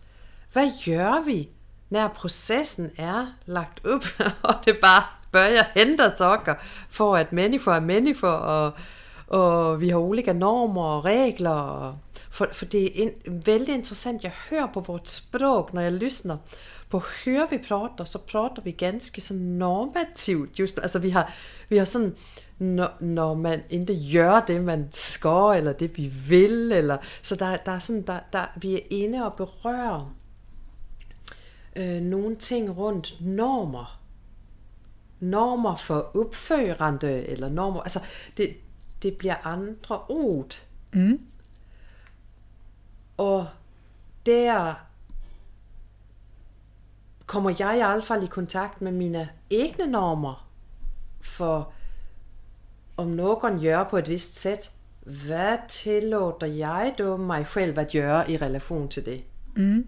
vad 0.53 0.73
gör 0.87 1.23
vi 1.23 1.49
när 1.90 2.09
processen 2.09 2.90
är 2.96 3.26
lagt 3.44 3.85
upp 3.85 4.05
och 4.40 4.55
det 4.64 4.81
bara 4.81 5.05
börjar 5.33 5.66
hända 5.74 6.11
saker 6.11 6.61
för 6.90 7.18
att 7.18 7.33
människor 7.33 7.74
är 7.74 7.81
människor 7.81 8.40
och, 8.40 8.74
och 9.38 9.83
vi 9.83 9.90
har 9.90 10.00
olika 10.00 10.33
normer 10.33 10.96
och 10.96 11.05
regler. 11.05 11.70
Och, 11.70 11.94
för, 12.31 12.46
för 12.46 12.66
det 12.66 12.79
är 12.79 13.03
in, 13.03 13.12
väldigt 13.24 13.68
intressant, 13.68 14.24
jag 14.24 14.33
hör 14.48 14.66
på 14.66 14.81
vårt 14.81 15.07
språk 15.07 15.72
när 15.72 15.83
jag 15.83 15.92
lyssnar 15.92 16.38
på 16.88 17.03
hur 17.24 17.46
vi 17.50 17.59
pratar 17.59 18.05
så 18.05 18.18
pratar 18.18 18.62
vi 18.62 18.72
ganska 18.72 19.20
så 19.20 19.35
normativt 19.35 20.59
just 20.59 20.79
alltså 20.79 20.98
vi 20.98 21.11
har, 21.11 21.24
vi 21.68 21.79
har 21.79 21.87
sån, 21.87 22.14
när, 22.59 23.35
man 23.35 23.61
inte 23.68 23.92
gör 23.92 24.42
det 24.46 24.61
man 24.61 24.88
ska 24.92 25.55
eller 25.55 25.74
det 25.79 25.98
vi 25.98 26.09
vill 26.09 26.72
eller 26.72 27.05
så 27.22 27.35
där, 27.35 27.61
där 27.64 27.74
är 27.74 27.79
sån, 27.79 28.03
där, 28.03 28.22
där, 28.31 28.53
vi 28.55 28.74
är 28.74 28.92
inne 28.92 29.26
och 29.26 29.35
berör 29.37 30.07
øh, 31.77 32.01
nogle 32.03 32.37
ting 32.37 32.79
runt 32.79 33.21
normer. 33.21 34.01
Normer 35.19 35.77
för 35.77 36.17
uppförande 36.17 37.11
eller 37.11 37.49
normer, 37.49 37.81
alltså 37.81 38.01
det, 38.37 38.55
det 39.03 39.19
blir 39.19 39.37
andra 39.43 40.11
ord. 40.11 40.55
Mm. 40.93 41.19
Och 43.17 43.45
där 44.23 44.75
kommer 47.27 47.57
jag 47.59 47.79
i 47.79 47.83
alla 47.83 48.03
fall 48.03 48.25
i 48.25 48.27
kontakt 48.27 48.81
med 48.81 48.95
mina 48.95 49.29
egna 49.49 49.87
normer. 49.87 50.35
För 51.23 51.73
om 52.97 53.17
någon 53.17 53.59
gör 53.59 53.85
på 53.85 53.99
ett 53.99 54.09
visst 54.09 54.35
sätt, 54.35 54.71
vad 55.29 55.69
tillåter 55.69 56.47
jag 56.47 56.95
då 56.99 57.17
mig 57.17 57.45
själv 57.45 57.79
att 57.79 57.95
göra 57.95 58.27
i 58.27 58.37
relation 58.37 58.89
till 58.89 59.05
det? 59.05 59.23
Mm. 59.57 59.87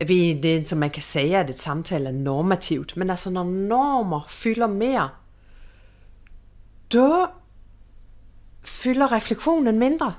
Inte 0.00 0.48
det 0.48 0.68
som 0.68 0.80
man 0.80 0.90
kan 0.90 1.02
säga 1.02 1.40
att 1.40 1.50
ett 1.50 1.58
samtal 1.58 2.06
är 2.06 2.12
normativt, 2.12 2.96
men 2.96 3.10
alltså 3.10 3.30
när 3.30 3.44
normer 3.44 4.22
fyller 4.28 4.68
mer, 4.68 5.08
då 6.88 7.32
fyller 8.62 9.08
reflektionen 9.08 9.78
mindre. 9.78 10.12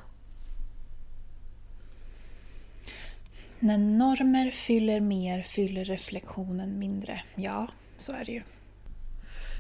När 3.59 3.77
normer 3.77 4.51
fyller 4.51 4.99
mer 4.99 5.41
fyller 5.41 5.85
reflektionen 5.85 6.79
mindre. 6.79 7.21
Ja, 7.35 7.67
så 7.97 8.11
är 8.11 8.25
det 8.25 8.31
ju. 8.31 8.41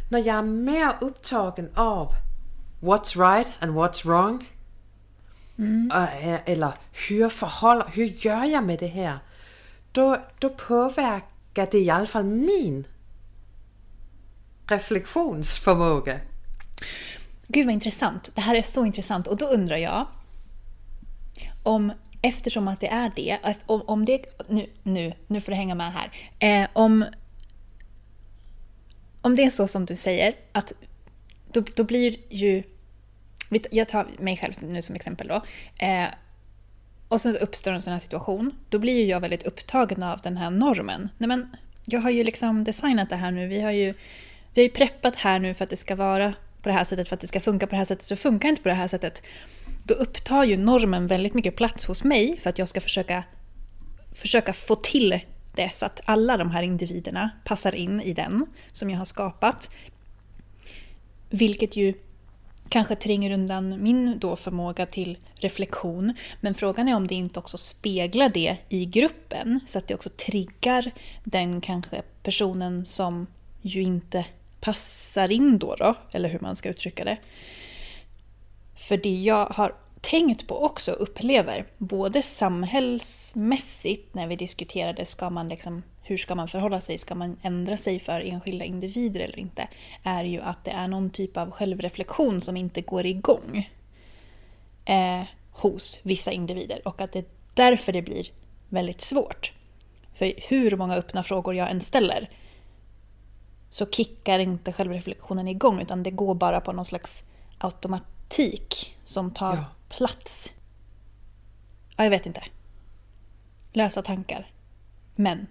När 0.09 0.19
jag 0.19 0.35
är 0.35 0.41
mer 0.41 0.97
upptagen 1.01 1.69
av 1.75 2.11
what's 2.79 3.31
right 3.31 3.53
and 3.59 3.71
what's 3.71 4.05
wrong, 4.05 4.49
äh, 5.91 6.49
eller 6.49 6.73
hur, 7.09 7.29
förhåller, 7.29 7.85
hur 7.93 8.05
gör 8.05 8.45
jag 8.45 8.63
med 8.63 8.79
det 8.79 8.87
här? 8.87 9.19
Då, 9.97 10.17
då 10.39 10.49
påverkar 10.49 11.67
det 11.71 11.79
i 11.79 11.89
alla 11.89 12.07
fall 12.07 12.23
min 12.23 12.87
reflektionsförmåga. 14.67 16.19
Gud 17.47 17.65
vad 17.65 17.73
intressant. 17.73 18.31
Det 18.35 18.41
här 18.41 18.55
är 18.55 18.61
så 18.61 18.85
intressant. 18.85 19.27
Och 19.27 19.37
då 19.37 19.45
undrar 19.45 19.77
jag 19.77 20.07
om, 21.63 21.91
eftersom 22.21 22.67
att 22.67 22.79
det 22.79 22.87
är 22.87 23.11
det, 23.15 23.37
att 23.43 23.63
om, 23.65 23.81
om 23.81 24.05
det... 24.05 24.25
Nu, 24.49 24.69
nu, 24.83 25.13
nu 25.27 25.41
får 25.41 25.51
du 25.51 25.55
hänga 25.55 25.75
med 25.75 25.93
här. 25.93 26.11
Eh, 26.39 26.69
om, 26.73 27.05
om 29.21 29.35
det 29.35 29.43
är 29.43 29.49
så 29.49 29.67
som 29.67 29.85
du 29.85 29.95
säger, 29.95 30.35
att 30.51 30.73
då, 31.51 31.63
då 31.75 31.83
blir 31.83 32.17
ju... 32.29 32.63
Jag 33.71 33.87
tar 33.87 34.07
mig 34.19 34.37
själv 34.37 34.53
nu 34.61 34.81
som 34.81 34.95
exempel 34.95 35.27
då. 35.27 35.41
Eh, 35.85 36.07
och 37.07 37.21
så 37.21 37.31
uppstår 37.31 37.71
en 37.71 37.81
sån 37.81 37.93
här 37.93 37.99
situation. 37.99 38.51
Då 38.69 38.79
blir 38.79 38.99
ju 38.99 39.05
jag 39.05 39.19
väldigt 39.19 39.43
upptagen 39.43 40.03
av 40.03 40.21
den 40.21 40.37
här 40.37 40.49
normen. 40.49 41.09
Nej 41.17 41.27
men, 41.27 41.55
jag 41.85 42.01
har 42.01 42.09
ju 42.09 42.23
liksom 42.23 42.63
designat 42.63 43.09
det 43.09 43.15
här 43.15 43.31
nu. 43.31 43.47
Vi 43.47 43.61
har 43.61 43.71
ju, 43.71 43.93
vi 44.53 44.61
har 44.61 44.63
ju 44.63 44.69
preppat 44.69 45.15
här 45.15 45.39
nu 45.39 45.53
för 45.53 45.63
att 45.63 45.69
det 45.69 45.77
ska 45.77 45.95
vara 45.95 46.33
på 46.61 46.69
det 46.69 46.73
här 46.73 46.83
sättet, 46.83 47.09
för 47.09 47.15
att 47.15 47.21
det 47.21 47.27
ska 47.27 47.39
funka 47.39 47.67
på 47.67 47.71
det 47.71 47.77
här 47.77 47.85
sättet. 47.85 48.05
Så 48.05 48.15
funkar 48.15 48.47
det 48.47 48.49
inte 48.49 48.61
på 48.61 48.69
det 48.69 48.75
här 48.75 48.87
sättet. 48.87 49.23
Då 49.83 49.93
upptar 49.93 50.43
ju 50.43 50.57
normen 50.57 51.07
väldigt 51.07 51.33
mycket 51.33 51.55
plats 51.55 51.85
hos 51.85 52.03
mig 52.03 52.39
för 52.41 52.49
att 52.49 52.59
jag 52.59 52.69
ska 52.69 52.81
försöka, 52.81 53.23
försöka 54.13 54.53
få 54.53 54.75
till 54.75 55.19
det 55.55 55.71
så 55.75 55.85
att 55.85 56.01
alla 56.05 56.37
de 56.37 56.51
här 56.51 56.63
individerna 56.63 57.29
passar 57.45 57.75
in 57.75 58.01
i 58.01 58.13
den 58.13 58.45
som 58.71 58.89
jag 58.89 58.97
har 58.97 59.05
skapat. 59.05 59.69
Vilket 61.29 61.75
ju 61.75 61.93
kanske 62.69 62.95
tränger 62.95 63.31
undan 63.31 63.83
min 63.83 64.19
då 64.19 64.35
förmåga 64.35 64.85
till 64.85 65.17
reflektion. 65.35 66.13
Men 66.41 66.53
frågan 66.53 66.87
är 66.87 66.95
om 66.95 67.07
det 67.07 67.15
inte 67.15 67.39
också 67.39 67.57
speglar 67.57 68.29
det 68.29 68.57
i 68.69 68.85
gruppen 68.85 69.59
så 69.67 69.77
att 69.79 69.87
det 69.87 69.93
också 69.93 70.09
triggar 70.09 70.91
den 71.23 71.61
kanske 71.61 72.01
personen 72.23 72.85
som 72.85 73.27
ju 73.61 73.83
inte 73.83 74.25
passar 74.59 75.31
in 75.31 75.57
då, 75.57 75.75
då 75.75 75.95
eller 76.11 76.29
hur 76.29 76.39
man 76.39 76.55
ska 76.55 76.69
uttrycka 76.69 77.03
det. 77.03 77.17
För 78.75 78.97
det 78.97 79.15
jag 79.21 79.45
har 79.45 79.73
tänkt 80.01 80.47
på 80.47 80.63
också 80.65 80.91
och 80.91 81.01
upplever, 81.01 81.65
både 81.77 82.21
samhällsmässigt 82.21 84.13
när 84.13 84.27
vi 84.27 84.35
diskuterade 84.35 85.05
ska 85.05 85.29
man 85.29 85.47
liksom, 85.47 85.83
hur 86.07 86.17
ska 86.17 86.35
man 86.35 86.47
förhålla 86.47 86.81
sig, 86.81 86.97
ska 86.97 87.15
man 87.15 87.37
ändra 87.41 87.77
sig 87.77 87.99
för 87.99 88.21
enskilda 88.21 88.65
individer 88.65 89.19
eller 89.19 89.39
inte, 89.39 89.67
är 90.03 90.23
ju 90.23 90.41
att 90.41 90.65
det 90.65 90.71
är 90.71 90.87
någon 90.87 91.09
typ 91.09 91.37
av 91.37 91.51
självreflektion 91.51 92.41
som 92.41 92.57
inte 92.57 92.81
går 92.81 93.05
igång 93.05 93.69
eh, 94.85 95.23
hos 95.51 95.99
vissa 96.03 96.31
individer 96.31 96.87
och 96.87 97.01
att 97.01 97.11
det 97.11 97.19
är 97.19 97.25
därför 97.53 97.91
det 97.93 98.01
blir 98.01 98.27
väldigt 98.69 99.01
svårt. 99.01 99.53
För 100.13 100.33
hur 100.49 100.77
många 100.77 100.95
öppna 100.95 101.23
frågor 101.23 101.55
jag 101.55 101.71
än 101.71 101.81
ställer 101.81 102.29
så 103.69 103.85
kickar 103.85 104.39
inte 104.39 104.73
självreflektionen 104.73 105.47
igång 105.47 105.81
utan 105.81 106.03
det 106.03 106.11
går 106.11 106.35
bara 106.35 106.61
på 106.61 106.71
någon 106.71 106.85
slags 106.85 107.23
automatik 107.57 108.97
som 109.05 109.31
tar 109.33 109.55
Ja. 109.55 109.65
plats. 109.89 110.53
Ja, 111.97 112.03
jag 112.03 112.11
vet 112.11 112.25
inte. 112.25 112.43
Lösa 113.73 114.01
tankar. 114.01 114.51
Men 115.15 115.47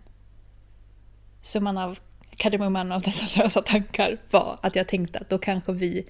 summan 1.47 1.79
av 1.79 1.99
kardemumman 2.37 2.93
av 2.93 3.03
dessa 3.03 3.27
lösa 3.43 3.63
tankar 3.63 4.19
var 4.31 4.59
att 4.61 4.77
jag 4.77 4.89
tänkte 4.89 5.19
att 5.19 5.31
då 5.31 5.39
kanske 5.39 5.73
vi 5.73 6.07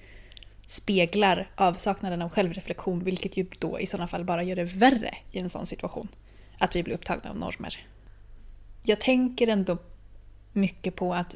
speglar 0.65 1.49
avsaknaden 1.55 2.21
av 2.21 2.29
självreflektion 2.29 3.03
vilket 3.03 3.37
ju 3.37 3.45
då 3.59 3.79
i 3.79 3.87
sådana 3.87 4.07
fall 4.07 4.25
bara 4.25 4.43
gör 4.43 4.55
det 4.55 4.63
värre 4.63 5.15
i 5.31 5.39
en 5.39 5.49
sån 5.49 5.65
situation. 5.65 6.07
Att 6.57 6.75
vi 6.75 6.83
blir 6.83 6.93
upptagna 6.93 7.29
av 7.29 7.37
normer. 7.37 7.85
Jag 8.83 9.01
tänker 9.01 9.47
ändå 9.47 9.77
mycket 10.53 10.95
på 10.95 11.13
att 11.13 11.35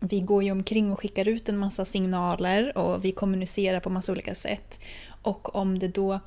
vi 0.00 0.20
går 0.20 0.42
ju 0.42 0.50
omkring 0.50 0.92
och 0.92 1.00
skickar 1.00 1.28
ut 1.28 1.48
en 1.48 1.58
massa 1.58 1.84
signaler 1.84 2.78
och 2.78 3.04
vi 3.04 3.12
kommunicerar 3.12 3.80
på 3.80 3.90
massa 3.90 4.12
olika 4.12 4.34
sätt. 4.34 4.80
Och 5.22 5.56
om 5.56 5.78
det 5.78 5.88
då 5.88 6.20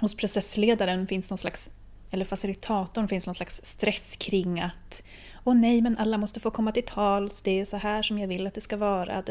hos 0.00 0.14
processledaren 0.16 1.06
finns 1.06 1.30
någon 1.30 1.38
slags, 1.38 1.68
eller 2.10 2.24
facilitatorn 2.24 3.08
finns 3.08 3.26
någon 3.26 3.34
slags 3.34 3.60
stress 3.64 4.16
kring 4.16 4.60
att 4.60 5.02
Åh 5.48 5.54
nej, 5.54 5.80
men 5.80 5.98
alla 5.98 6.18
måste 6.18 6.40
få 6.40 6.50
komma 6.50 6.72
till 6.72 6.84
tals, 6.84 7.42
det 7.42 7.60
är 7.60 7.64
så 7.64 7.76
här 7.76 8.02
som 8.02 8.18
jag 8.18 8.28
vill 8.28 8.46
att 8.46 8.54
det 8.54 8.60
ska 8.60 8.76
vara. 8.76 9.24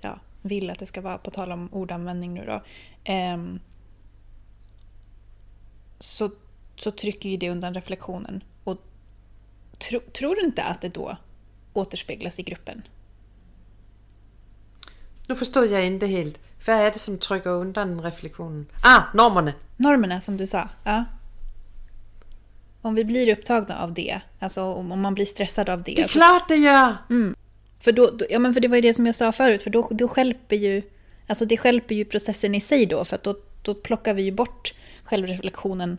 Ja, 0.00 0.18
vill 0.42 0.70
att 0.70 0.78
det 0.78 0.86
ska 0.86 1.00
vara, 1.00 1.18
på 1.18 1.30
tal 1.30 1.52
om 1.52 1.68
ordanvändning 1.72 2.34
nu 2.34 2.44
då. 2.46 2.62
Ehm, 3.04 3.60
så, 5.98 6.30
så 6.76 6.90
trycker 6.90 7.28
ju 7.28 7.36
det 7.36 7.50
undan 7.50 7.74
reflektionen. 7.74 8.44
Och 8.64 8.78
tro, 9.78 10.00
tror 10.00 10.34
du 10.34 10.42
inte 10.42 10.62
att 10.62 10.80
det 10.80 10.88
då 10.88 11.16
återspeglas 11.72 12.38
i 12.38 12.42
gruppen? 12.42 12.82
Nu 15.28 15.34
förstod 15.34 15.70
jag 15.70 15.86
inte 15.86 16.06
helt. 16.06 16.38
Vad 16.66 16.76
är 16.76 16.90
det 16.90 16.98
som 16.98 17.18
trycker 17.18 17.50
undan 17.50 18.02
reflektionen? 18.02 18.66
Ah, 18.82 19.02
normerna! 19.14 19.52
Normerna 19.76 20.20
som 20.20 20.36
du 20.36 20.46
sa, 20.46 20.68
ja. 20.84 21.04
Om 22.84 22.94
vi 22.94 23.04
blir 23.04 23.38
upptagna 23.38 23.82
av 23.82 23.94
det, 23.94 24.20
alltså 24.38 24.62
om 24.62 25.00
man 25.00 25.14
blir 25.14 25.26
stressad 25.26 25.68
av 25.68 25.82
det. 25.82 25.94
Det 25.94 26.02
är 26.02 26.08
klart 26.08 26.48
det 26.48 26.56
gör! 26.56 26.96
För, 27.80 27.92
då, 27.92 28.10
då, 28.10 28.26
ja, 28.30 28.38
men 28.38 28.54
för 28.54 28.60
det 28.60 28.68
var 28.68 28.76
ju 28.76 28.82
det 28.82 28.94
som 28.94 29.06
jag 29.06 29.14
sa 29.14 29.32
förut, 29.32 29.62
för 29.62 29.70
då, 29.70 29.88
då 29.90 30.08
skälper 30.08 30.56
ju 30.56 30.82
alltså 31.26 31.44
det 31.44 31.56
skälper 31.56 31.94
ju 31.94 32.04
processen 32.04 32.54
i 32.54 32.60
sig 32.60 32.86
då, 32.86 33.04
för 33.04 33.16
att 33.16 33.22
då, 33.22 33.36
då 33.62 33.74
plockar 33.74 34.14
vi 34.14 34.22
ju 34.22 34.32
bort 34.32 34.74
självreflektionen 35.04 35.98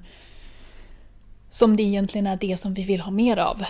som 1.52 1.76
det 1.76 1.84
egentligen 1.84 2.28
är 2.28 2.38
det 2.38 2.58
som 2.58 2.74
vi 2.74 2.84
vill 2.84 3.02
ha 3.02 3.12
mer 3.12 3.38
av. 3.38 3.66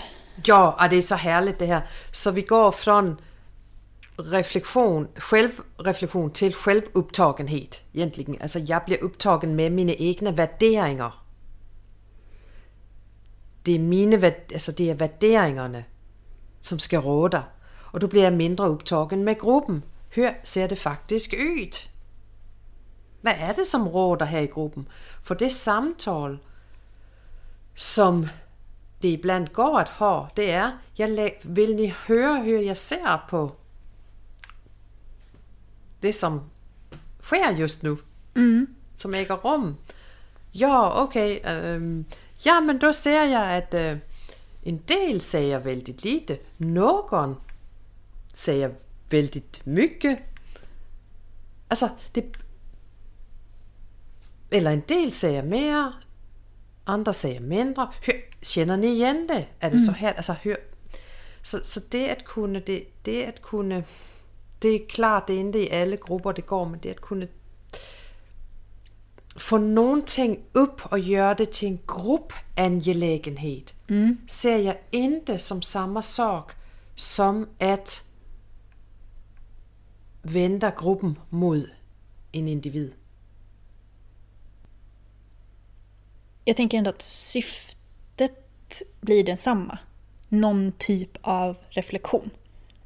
Ja, 0.45 0.87
det 0.89 0.95
är 0.95 1.01
så 1.01 1.15
härligt 1.15 1.59
det 1.59 1.65
här. 1.65 1.81
Så 2.11 2.31
vi 2.31 2.41
går 2.41 2.71
från 2.71 3.17
reflektion, 4.17 5.07
självreflektion 5.15 6.31
till 6.31 6.53
självupptagenhet 6.53 7.83
egentligen. 7.93 8.37
Alltså 8.41 8.59
jag 8.59 8.85
blir 8.85 9.03
upptagen 9.03 9.55
med 9.55 9.71
mina 9.71 9.93
egna 9.93 10.31
värderingar. 10.31 11.13
Det 13.65 13.71
är 13.75 13.79
mina 13.79 14.17
värd- 14.17 14.53
alltså 14.53 14.71
det 14.71 14.89
är 14.89 14.95
värderingarna 14.95 15.83
som 16.59 16.79
ska 16.79 17.01
råda. 17.01 17.43
Och 17.75 17.99
då 17.99 18.07
blir 18.07 18.23
jag 18.23 18.33
mindre 18.33 18.67
upptagen 18.67 19.23
med 19.23 19.39
gruppen. 19.41 19.81
Hur 20.09 20.39
ser 20.43 20.67
det 20.67 20.75
faktiskt 20.75 21.33
ut? 21.33 21.89
Vad 23.21 23.33
är 23.33 23.53
det 23.53 23.65
som 23.65 23.89
råder 23.89 24.25
här 24.25 24.41
i 24.41 24.47
gruppen? 24.47 24.89
För 25.23 25.35
det 25.35 25.49
samtal 25.49 26.37
som 27.75 28.27
det 29.01 29.09
ibland 29.09 29.53
går 29.53 29.79
att 29.79 29.89
ha, 29.89 30.29
det 30.35 30.51
är, 30.51 30.71
jag 30.93 31.31
vill 31.41 31.75
ni 31.75 31.93
höra 32.05 32.37
hur 32.37 32.59
jag 32.59 32.77
ser 32.77 33.17
på 33.29 33.51
det 35.99 36.13
som 36.13 36.49
sker 37.21 37.51
just 37.51 37.83
nu? 37.83 37.97
Som 38.95 39.13
äger 39.13 39.37
rum? 39.37 39.75
Ja, 40.51 41.03
okej. 41.03 41.41
ehm, 41.45 42.05
ja, 42.45 42.61
men 42.61 42.79
då 42.79 42.93
ser 42.93 43.23
jag 43.23 43.57
att 43.57 43.73
eh, 43.73 43.97
en 44.63 44.81
del 44.85 45.21
säger 45.21 45.59
väldigt 45.59 46.03
lite. 46.03 46.37
Någon 46.57 47.35
säger 48.33 48.75
väldigt 49.09 49.65
mycket. 49.65 50.19
Alltså, 51.67 51.89
det... 52.11 52.25
Eller 54.49 54.71
en 54.71 54.83
del 54.87 55.11
säger 55.11 55.43
mer, 55.43 55.93
andra 56.83 57.13
säger 57.13 57.39
mindre. 57.39 57.87
Hur, 58.01 58.25
känner 58.41 58.77
ni 58.77 58.87
igen 58.87 59.27
det? 59.27 59.45
Är 59.59 59.71
det 59.71 59.79
så 59.79 59.91
här? 59.91 60.13
Alltså, 60.13 60.33
hur, 60.33 60.57
så, 61.41 61.59
så 61.63 61.79
det 61.91 62.11
att 62.11 62.25
kunna, 62.25 62.59
det, 62.59 62.85
det 63.03 63.27
att 63.27 63.41
kunna, 63.41 63.83
det 64.59 64.69
är 64.69 64.89
klart 64.89 65.27
det 65.27 65.33
är 65.33 65.39
inte 65.39 65.59
i 65.59 65.81
alla 65.81 65.95
grupper 65.95 66.33
det 66.33 66.41
går, 66.41 66.65
men 66.65 66.79
det 66.79 66.91
att 66.91 67.01
kunna 67.01 67.27
få 69.35 69.57
någonting 69.57 70.39
upp 70.51 70.85
och 70.85 70.99
göra 70.99 71.35
det 71.35 71.51
till 71.51 71.67
en 71.67 71.79
gruppangelägenhet 71.87 73.73
ser 74.27 74.57
jag 74.57 74.77
inte 74.91 75.39
som 75.39 75.61
samma 75.61 76.01
sak 76.01 76.51
som 76.95 77.47
att 77.59 78.09
vända 80.21 80.73
gruppen 80.77 81.19
mot 81.29 81.65
en 82.31 82.47
individ. 82.47 82.93
Jag 86.45 86.57
tänker 86.57 86.77
ändå 86.77 86.89
att 86.89 87.01
syftet 87.01 88.81
blir 89.01 89.23
densamma. 89.23 89.77
Någon 90.29 90.71
typ 90.77 91.17
av 91.21 91.57
reflektion. 91.69 92.29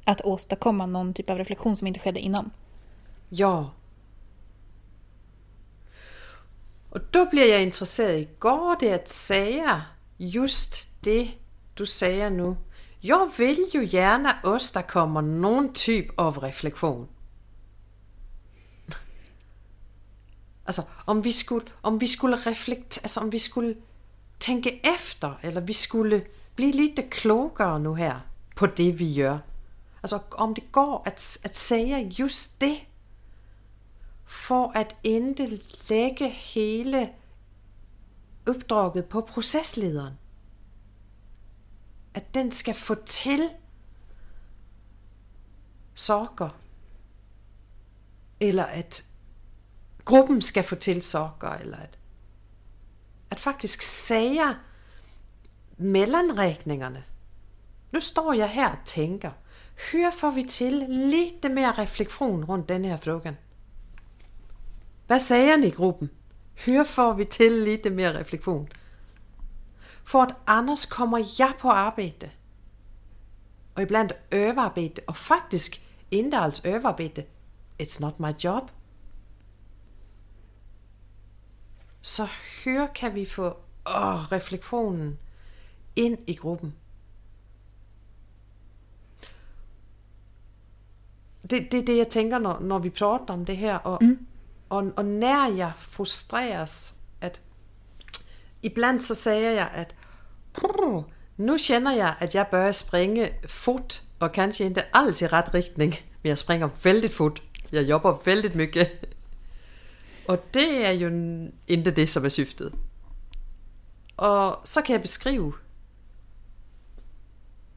Att 0.04 0.20
åstadkomma 0.20 0.86
någon 0.86 1.14
typ 1.14 1.30
av 1.30 1.38
reflektion 1.38 1.76
som 1.76 1.86
inte 1.86 2.00
skedde 2.00 2.20
innan. 2.20 2.50
Ja. 3.28 3.70
Och 6.90 7.00
då 7.10 7.26
blir 7.30 7.46
jag 7.46 7.62
intresserad. 7.62 8.26
Går 8.38 8.76
det 8.80 8.92
att 8.92 9.08
säga 9.08 9.82
just 10.16 10.86
det 11.00 11.30
du 11.74 11.86
säger 11.86 12.30
nu? 12.30 12.56
Jag 13.00 13.30
vill 13.38 13.70
ju 13.72 13.86
gärna 13.86 14.36
åstadkomma 14.44 15.20
någon 15.20 15.72
typ 15.72 16.18
av 16.18 16.38
reflektion. 16.38 17.08
Alltså 20.64 20.84
om 21.04 21.22
vi 21.22 21.32
skulle, 21.32 21.66
om 21.80 21.98
vi 21.98 22.08
skulle 22.08 22.36
reflektera, 22.36 23.02
alltså 23.02 23.20
om 23.20 23.30
vi 23.30 23.38
skulle 23.38 23.74
tänka 24.38 24.70
efter 24.70 25.38
eller 25.40 25.60
vi 25.60 25.74
skulle 25.74 26.22
bli 26.56 26.72
lite 26.72 27.02
klokare 27.02 27.78
nu 27.78 27.94
här 27.94 28.20
på 28.54 28.66
det 28.66 28.92
vi 28.92 29.12
gör. 29.12 29.38
Alltså 30.00 30.20
om 30.30 30.54
det 30.54 30.72
går 30.72 31.02
att, 31.06 31.38
att 31.44 31.54
säga 31.54 32.00
just 32.00 32.60
det 32.60 32.80
för 34.30 34.76
att 34.76 34.94
inte 35.02 35.58
lägga 35.88 36.26
hela 36.26 37.06
uppdraget 38.44 39.08
på 39.08 39.22
processledaren. 39.22 40.16
Att 42.14 42.32
den 42.32 42.50
ska 42.50 42.74
få 42.74 42.94
till 42.94 43.48
saker. 45.94 46.50
Eller 48.38 48.80
att 48.80 49.02
gruppen 50.06 50.42
ska 50.42 50.62
få 50.62 50.76
till 50.76 51.02
saker. 51.02 51.56
Eller 51.62 51.78
at, 51.78 51.98
att 53.28 53.40
faktiskt 53.40 53.82
säga 53.82 54.54
mellanräkningarna. 55.76 57.02
Nu 57.90 58.00
står 58.00 58.34
jag 58.34 58.48
här 58.48 58.72
och 58.72 58.86
tänker. 58.86 59.32
Hur 59.92 60.10
får 60.10 60.32
vi 60.32 60.44
till 60.44 60.86
lite 60.88 61.48
mer 61.48 61.72
reflektion 61.72 62.46
runt 62.46 62.68
den 62.68 62.84
här 62.84 62.96
frågan? 62.98 63.36
Vad 65.10 65.22
säger 65.22 65.58
ni 65.58 65.66
i 65.66 65.70
gruppen? 65.70 66.08
Hur 66.54 66.84
får 66.84 67.14
vi 67.14 67.24
till 67.24 67.62
lite 67.62 67.90
mer 67.90 68.14
reflektion? 68.14 68.68
För 70.04 70.22
att 70.22 70.34
annars 70.44 70.86
kommer 70.86 71.26
jag 71.40 71.58
på 71.58 71.72
arbete. 71.72 72.30
Och 73.74 73.82
ibland 73.82 74.12
överarbete 74.30 75.02
och 75.06 75.16
faktiskt 75.16 75.80
inte 76.10 76.38
alls 76.38 76.64
överarbete. 76.64 77.24
It's 77.78 78.02
not 78.02 78.18
my 78.18 78.34
job. 78.38 78.70
Så 82.00 82.28
hur 82.64 82.94
kan 82.94 83.14
vi 83.14 83.26
få 83.26 83.56
åh, 83.84 84.26
reflektionen 84.30 85.18
in 85.94 86.16
i 86.26 86.34
gruppen? 86.34 86.72
Det, 91.42 91.74
är 91.74 91.82
det 91.82 91.96
jag 91.96 92.10
tänker 92.10 92.38
när, 92.38 92.60
när 92.60 92.78
vi 92.78 92.90
pratar 92.90 93.34
om 93.34 93.44
det 93.44 93.54
här. 93.54 93.86
Och 93.86 94.02
og, 94.70 94.92
og 94.96 95.04
når 95.04 95.56
jeg 95.56 95.72
frustreres, 95.78 96.94
at 97.20 97.40
ibland 98.62 99.00
så 99.00 99.14
säger 99.14 99.50
jeg, 99.50 99.70
at 99.74 99.94
nu 101.36 101.58
känner 101.58 101.92
jag 101.92 102.14
att 102.20 102.34
jag 102.34 102.50
börjar 102.50 102.72
springa 102.72 103.28
fort, 103.48 104.00
och 104.18 104.34
kanske 104.34 104.64
inte 104.64 104.84
alls 104.92 105.22
i 105.22 105.26
rätt 105.26 105.54
riktning, 105.54 105.90
men 106.22 106.28
jag 106.28 106.38
springer 106.38 106.70
väldigt 106.82 107.12
fort. 107.12 107.42
jag 107.70 107.82
jobbar 107.82 108.20
väldigt 108.24 108.54
mycket. 108.54 109.04
Och 110.26 110.44
det 110.50 110.84
är 110.84 110.92
ju 110.92 111.08
inte 111.66 111.90
det, 111.90 112.06
som 112.06 112.24
är 112.24 112.28
syftet. 112.28 112.72
Och 114.16 114.68
så 114.68 114.82
kan 114.82 114.92
jag 114.92 115.02
beskriva. 115.02 115.52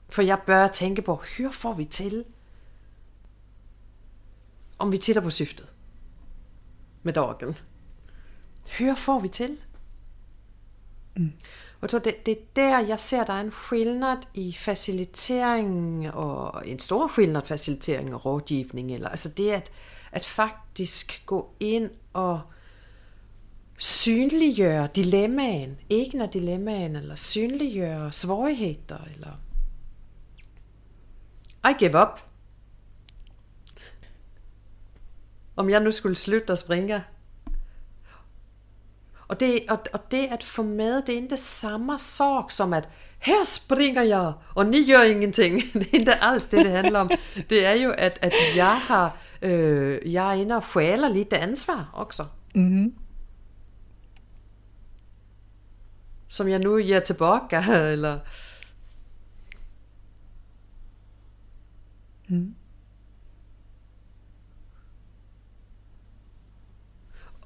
För 0.09 0.23
jag 0.23 0.39
börjar 0.45 0.67
tänka 0.67 1.01
på, 1.01 1.21
hur 1.37 1.49
får 1.49 1.73
vi 1.73 1.85
till 1.85 2.23
om 4.77 4.91
vi 4.91 4.97
tittar 4.97 5.21
på 5.21 5.31
syftet 5.31 5.65
med 7.03 7.13
dagen. 7.13 7.57
Hur 8.77 8.95
får 8.95 9.19
vi 9.19 9.27
til? 9.27 9.57
Og 11.81 11.89
så 11.89 11.99
det, 11.99 12.25
det 12.25 12.31
er 12.31 12.41
der, 12.55 12.79
jeg 12.79 12.99
ser, 12.99 13.23
der 13.23 13.33
er 13.33 13.41
en 13.41 13.51
skillnad 13.51 14.17
i 14.33 14.55
facilitering, 14.59 16.11
og 16.11 16.67
en 16.67 16.79
stor 16.79 17.07
skillnad 17.07 17.41
facilitering 17.41 18.13
og 18.13 18.25
rådgivning, 18.25 18.91
eller 18.91 19.09
altså 19.09 19.29
det 19.29 19.51
at, 19.51 19.71
at 20.11 20.25
faktisk 20.25 21.25
gå 21.25 21.53
ind 21.59 21.89
og 22.13 22.41
synliggøre 23.77 24.87
dilemmaen, 24.95 25.77
ikke 25.89 26.17
når 26.17 26.25
dilemmaen, 26.25 26.95
eller 26.95 27.15
synliggøre 27.15 28.11
svårigheder, 28.11 29.03
eller 29.13 29.31
I 31.69 31.73
give 31.79 32.01
up. 32.01 32.32
Om 35.55 35.69
jeg 35.69 35.79
nu 35.79 35.91
skulle 35.91 36.15
slutte 36.15 36.51
at 36.51 36.57
springe. 36.57 37.03
Og 39.27 39.39
det, 39.39 39.63
og, 39.69 39.79
og 39.93 40.11
det 40.11 40.27
at 40.31 40.43
få 40.43 40.63
med, 40.63 41.01
det 41.01 41.09
er 41.15 41.21
ikke 41.21 41.37
samme 41.37 41.99
sorg 41.99 42.51
som 42.51 42.73
at, 42.73 42.89
her 43.19 43.43
springer 43.45 44.01
jeg, 44.01 44.33
og 44.55 44.65
ni 44.65 44.91
gør 44.91 45.01
ingenting. 45.01 45.61
Det 45.73 45.87
er 45.93 45.99
ikke 45.99 46.23
alls 46.23 46.47
det, 46.47 46.65
det 46.65 46.71
handler 46.71 46.99
om. 46.99 47.09
Det 47.49 47.65
er 47.65 47.73
jo, 47.73 47.91
at, 47.97 48.19
at 48.21 48.33
jeg 48.55 48.79
har, 48.79 49.17
øh, 49.41 50.13
jeg 50.13 50.29
er 50.29 50.41
inde 50.41 50.55
og 50.55 50.63
stjæler 50.63 51.09
lidt 51.09 51.33
ansvar 51.33 51.89
også. 51.93 52.25
Mhm. 52.55 52.95
Som 56.27 56.47
jeg 56.47 56.59
nu 56.59 56.79
giver 56.79 56.99
tilbage, 56.99 57.91
eller... 57.93 58.19
Og, 62.29 62.55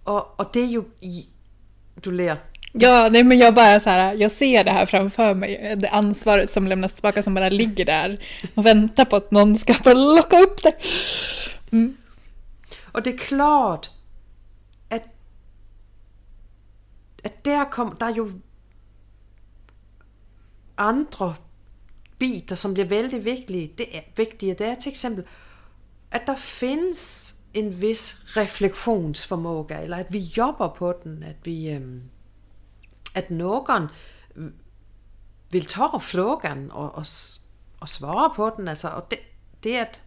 och 0.08 0.50
det 0.54 0.60
är 0.60 0.66
ju... 0.66 0.84
Du 1.96 2.12
ler. 2.12 2.38
Ja, 2.72 3.10
nej 3.12 3.24
men 3.24 3.38
jag 3.38 3.54
bara 3.54 3.80
så 3.80 3.90
här, 3.90 4.14
jag 4.14 4.32
ser 4.32 4.64
det 4.64 4.72
här 4.72 4.86
framför 4.86 5.36
mig, 5.36 5.76
det 5.78 5.90
ansvaret 5.90 6.52
som 6.52 6.68
lämnas 6.68 6.94
tillbaka 6.94 7.24
som 7.24 7.34
bara 7.34 7.50
ligger 7.50 7.86
där 7.86 8.18
och 8.56 8.66
väntar 8.66 9.06
på 9.06 9.16
att 9.16 9.32
någon 9.32 9.56
ska 9.58 9.76
bara 9.84 9.94
locka 9.94 10.40
upp 10.40 10.64
det. 10.64 10.76
Og 12.94 13.06
det 13.06 13.14
er 13.14 13.18
klart, 13.18 13.92
at, 14.90 15.02
at 17.24 17.46
der, 17.46 17.64
kom, 17.72 17.96
der 18.00 18.06
er 18.06 18.16
jo 18.16 18.32
andre 20.78 21.36
biter, 22.18 22.56
som 22.56 22.74
bliver 22.74 22.88
vældig 22.88 23.26
vigtige. 23.26 23.74
Det 23.78 23.98
er, 23.98 24.02
vigtige. 24.16 24.54
Det 24.54 24.68
er 24.68 24.76
til 24.76 24.90
eksempel, 24.90 25.24
at 26.12 26.22
der 26.28 26.36
findes 26.36 27.36
en 27.60 27.82
vis 27.82 28.38
refleksionsformåga, 28.38 29.80
eller 29.82 29.98
at 29.98 30.14
vi 30.14 30.20
jobber 30.20 30.68
på 30.78 30.94
den, 31.04 31.24
at 31.24 31.36
vi, 31.46 31.70
øhm, 31.70 32.02
at 33.16 33.32
nogen 33.32 33.88
vil 35.52 35.66
tage 35.66 36.02
frågan 36.02 36.72
og, 36.72 36.96
og, 36.96 37.06
s- 37.06 37.42
og 37.80 37.90
svare 37.90 38.34
på 38.36 38.52
den, 38.58 38.68
altså, 38.68 38.90
og 38.90 39.12
det, 39.12 39.20
det 39.64 39.76
at, 39.76 40.04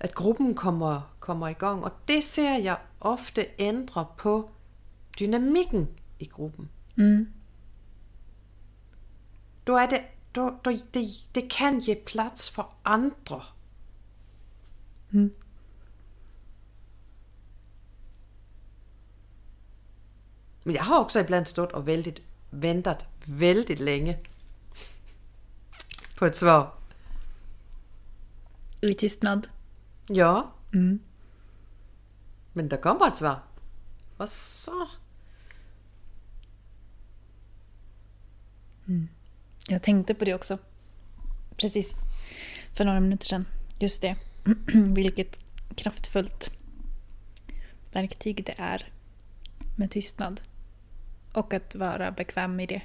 at 0.00 0.14
gruppen 0.14 0.54
kommer, 0.54 1.14
kommer 1.20 1.48
i 1.48 1.52
gang, 1.52 1.84
og 1.84 1.92
det 2.08 2.24
ser 2.24 2.58
jeg 2.58 2.78
ofte 3.00 3.46
ændre 3.58 4.06
på 4.18 4.50
dynamikken 5.18 5.88
i 6.18 6.24
gruppen. 6.24 6.68
Mm. 6.96 7.32
Då 9.66 9.76
er 9.76 9.86
det, 9.86 10.00
då, 10.34 10.50
då, 10.64 10.70
det, 10.94 11.06
det 11.34 11.50
kan 11.50 11.78
ge 11.80 11.94
plats 11.94 12.50
for 12.50 12.74
andre. 12.84 13.42
Mm. 15.10 15.30
Men 20.64 20.74
jeg 20.74 20.84
har 20.84 20.98
også 20.98 21.20
ibland 21.20 21.46
stået 21.46 21.72
og 21.72 21.86
vældigt, 21.86 22.22
ventet 22.50 23.06
vældigt 23.26 23.80
længe 23.80 24.18
på 26.16 26.24
et 26.24 26.36
svar. 26.36 26.78
I 28.82 28.92
tystnad. 28.94 29.42
Ja, 30.14 30.40
Mm. 30.72 31.00
men 32.54 32.70
der 32.70 32.76
kommer 32.76 33.06
et 33.06 33.16
svar. 33.16 33.42
Og 34.18 34.28
så... 34.28 34.86
Jag 39.68 39.82
tänkte 39.82 40.14
på 40.14 40.24
det 40.24 40.34
också. 40.34 40.58
Precis. 41.56 41.94
För 42.72 42.84
några 42.84 43.00
minuter 43.00 43.26
sedan. 43.26 43.46
Just 43.78 44.02
det. 44.02 44.16
Vilket 44.94 45.38
kraftfullt 45.76 46.50
verktyg 47.92 48.44
det 48.46 48.54
är 48.58 48.88
med 49.76 49.90
tystnad. 49.90 50.40
Och 51.34 51.54
att 51.54 51.74
vara 51.74 52.10
bekväm 52.10 52.60
i 52.60 52.66
det. 52.66 52.82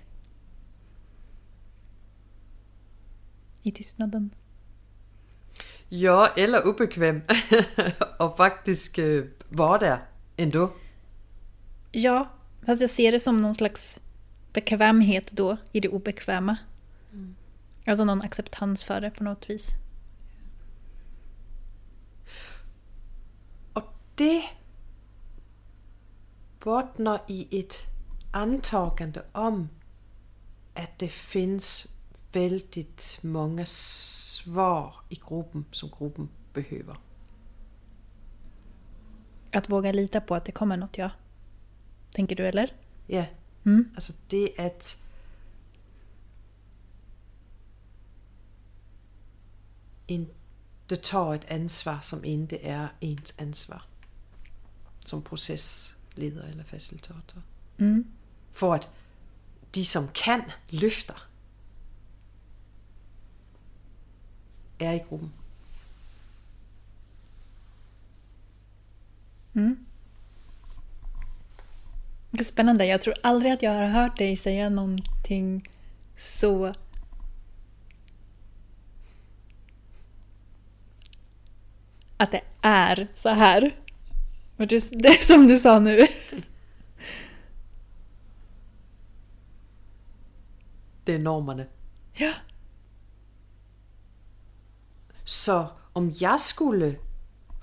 I 3.62 3.72
tystnaden. 3.72 4.30
Ja, 5.90 6.28
eller 6.38 6.68
ubekväm. 6.68 7.22
og 8.20 8.38
faktisk 8.38 9.00
øh, 9.00 9.26
var 9.50 9.78
der 9.78 9.98
ändå. 10.38 10.72
Ja, 11.94 12.28
fast 12.66 12.82
jag 12.82 12.90
ser 12.90 13.12
det 13.12 13.20
som 13.20 13.42
någon 13.42 13.54
slags 13.54 14.00
bekvämhet 14.54 15.32
då 15.32 15.58
i 15.72 15.80
det 15.80 15.90
obekväma. 15.90 16.58
Alltså 17.88 18.06
någon 18.06 18.22
acceptans 18.22 18.84
för 18.84 19.02
det 19.02 19.12
på 19.12 19.24
något 19.24 19.50
vis. 19.50 19.70
Og 23.74 23.84
det 24.18 24.42
bottner 26.60 27.18
i 27.28 27.48
et 27.52 27.95
antagande 28.36 29.22
om, 29.32 29.70
at 30.74 31.00
det 31.00 31.10
findes 31.12 31.96
väldigt 32.34 33.20
många 33.22 33.66
svar 33.66 34.96
i 35.10 35.16
gruppen, 35.16 35.66
som 35.72 35.90
gruppen 35.90 36.30
behøver. 36.54 36.98
Att 39.54 39.70
våga 39.70 39.92
lita 39.92 40.22
på 40.22 40.36
att 40.36 40.46
det 40.46 40.52
kommer 40.52 40.78
något, 40.78 40.98
ja. 40.98 41.12
Tänker 42.12 42.36
du 42.36 42.48
eller? 42.48 42.74
Ja, 43.08 43.26
Mm. 43.64 43.92
altså 43.96 44.14
det 44.28 44.50
at 44.58 45.02
inte 50.08 50.96
ta 50.96 51.34
et 51.36 51.46
ansvar, 51.50 52.00
som 52.02 52.24
ikke 52.24 52.60
er 52.62 52.88
ens 53.02 53.36
ansvar. 53.40 53.88
Som 55.06 55.22
procesleder 55.22 56.44
eller 56.44 56.64
facilitator. 56.64 57.42
Mm. 57.78 58.06
For 58.56 58.76
at 58.76 58.90
de, 59.76 59.84
som 59.86 60.08
kan, 60.16 60.46
løfter, 60.72 61.28
er 64.80 64.94
i 64.94 65.04
gruppen. 65.10 65.34
Mm. 69.56 69.86
Det 72.32 72.40
är 72.40 72.46
spännande. 72.46 72.86
Jag 72.86 73.02
tror 73.02 73.16
aldrig 73.24 73.52
att 73.52 73.62
jag 73.62 73.72
har 73.72 73.88
hört 73.88 74.18
dig 74.18 74.38
säga 74.38 74.70
någonting 74.70 75.70
så... 76.20 76.74
Att 82.18 82.32
det 82.32 82.42
är 82.62 83.08
så 83.16 83.30
här. 83.30 83.76
Det, 84.58 85.08
är 85.08 85.26
som 85.26 85.48
du 85.48 85.58
sa 85.58 85.80
nu. 85.80 86.08
Det 91.08 91.16
er 91.16 91.20
normerne. 91.20 91.68
Ja. 92.20 92.34
Så 95.24 95.68
om 95.94 96.12
jeg 96.22 96.40
skulle 96.40 96.98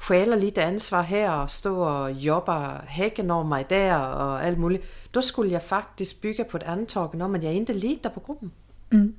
stjæle 0.01 0.41
lidt 0.41 0.59
ansvar 0.59 1.03
her 1.03 1.31
og 1.31 1.51
stå 1.51 1.77
og 1.77 2.13
jobbe 2.13 2.53
hækkenormer 2.87 3.59
i 3.59 3.65
der 3.71 3.95
og 3.95 4.45
alt 4.45 4.59
muligt, 4.59 4.83
då 5.15 5.21
skulle 5.21 5.53
jeg 5.53 5.63
faktisk 5.63 6.23
bygge 6.23 6.45
på 6.45 6.57
et 6.57 6.63
antagende 6.63 7.25
om, 7.25 7.35
at 7.35 7.43
jeg 7.43 7.55
ikke 7.55 7.73
lider 7.73 8.09
på 8.09 8.21
gruppen. 8.21 8.53
Mm. 8.93 9.17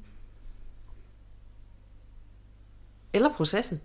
Eller 3.13 3.33
processen. 3.33 3.81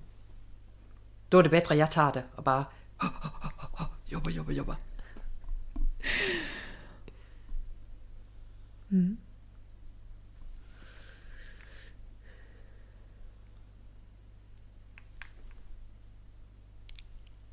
Då 1.32 1.38
er 1.38 1.42
det 1.42 1.50
bedre, 1.50 1.72
at 1.72 1.78
jeg 1.78 1.90
tager 1.90 2.10
det 2.12 2.24
og 2.36 2.44
bare 2.44 2.64
jobber, 4.12 4.30
jobber, 4.30 4.52
jobber. 4.52 4.74
Mm. 8.88 9.18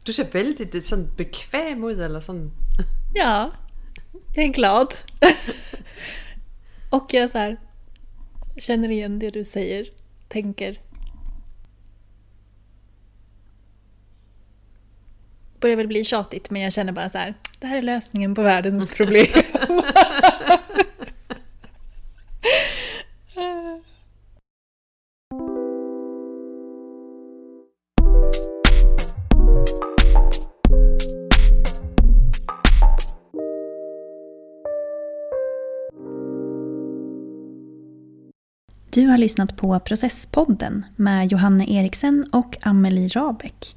Du 0.06 0.14
ser 0.14 0.32
väldigt 0.32 0.86
sån 0.86 1.16
bekväm 1.16 1.84
ut 1.84 2.00
eller 2.00 2.20
sån... 2.20 2.52
Ja, 3.14 3.52
jag 4.36 4.46
är 4.46 4.50
glad. 4.50 4.94
Och 6.90 7.14
jag 7.14 7.30
så 7.30 7.38
här, 7.38 7.58
känner 8.58 8.90
igen 8.90 9.20
det 9.20 9.30
du 9.30 9.46
säger, 9.46 9.88
tänker. 10.28 10.82
Börjar 15.60 15.78
väl 15.78 15.88
bli 15.88 16.04
tjatigt 16.04 16.50
men 16.50 16.62
jag 16.62 16.74
känner 16.74 16.92
bara 16.94 17.10
så 17.10 17.18
här, 17.18 17.34
det 17.60 17.68
här 17.68 17.78
är 17.78 17.82
lösningen 17.82 18.36
på 18.36 18.42
världens 18.42 18.94
problem. 18.94 19.28
Du 38.96 39.08
har 39.08 39.18
lyssnat 39.18 39.58
på 39.58 39.80
Processpodden 39.80 40.86
med 40.96 41.32
Johanne 41.32 41.66
Eriksen 41.70 42.26
och 42.32 42.58
Amelie 42.62 43.08
Rabeck. 43.08 43.76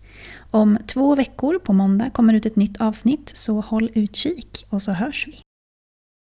Om 0.51 0.79
två 0.87 1.15
veckor 1.15 1.59
på 1.59 1.73
måndag 1.73 2.11
kommer 2.11 2.35
ut 2.35 2.47
ett 2.47 2.57
nytt 2.57 2.81
avsnitt 2.81 3.33
så 3.35 3.61
håll 3.61 3.91
utkik 3.95 4.67
och 4.69 4.83
så 4.83 4.93
hörs 4.93 5.29
vi. 5.29 5.48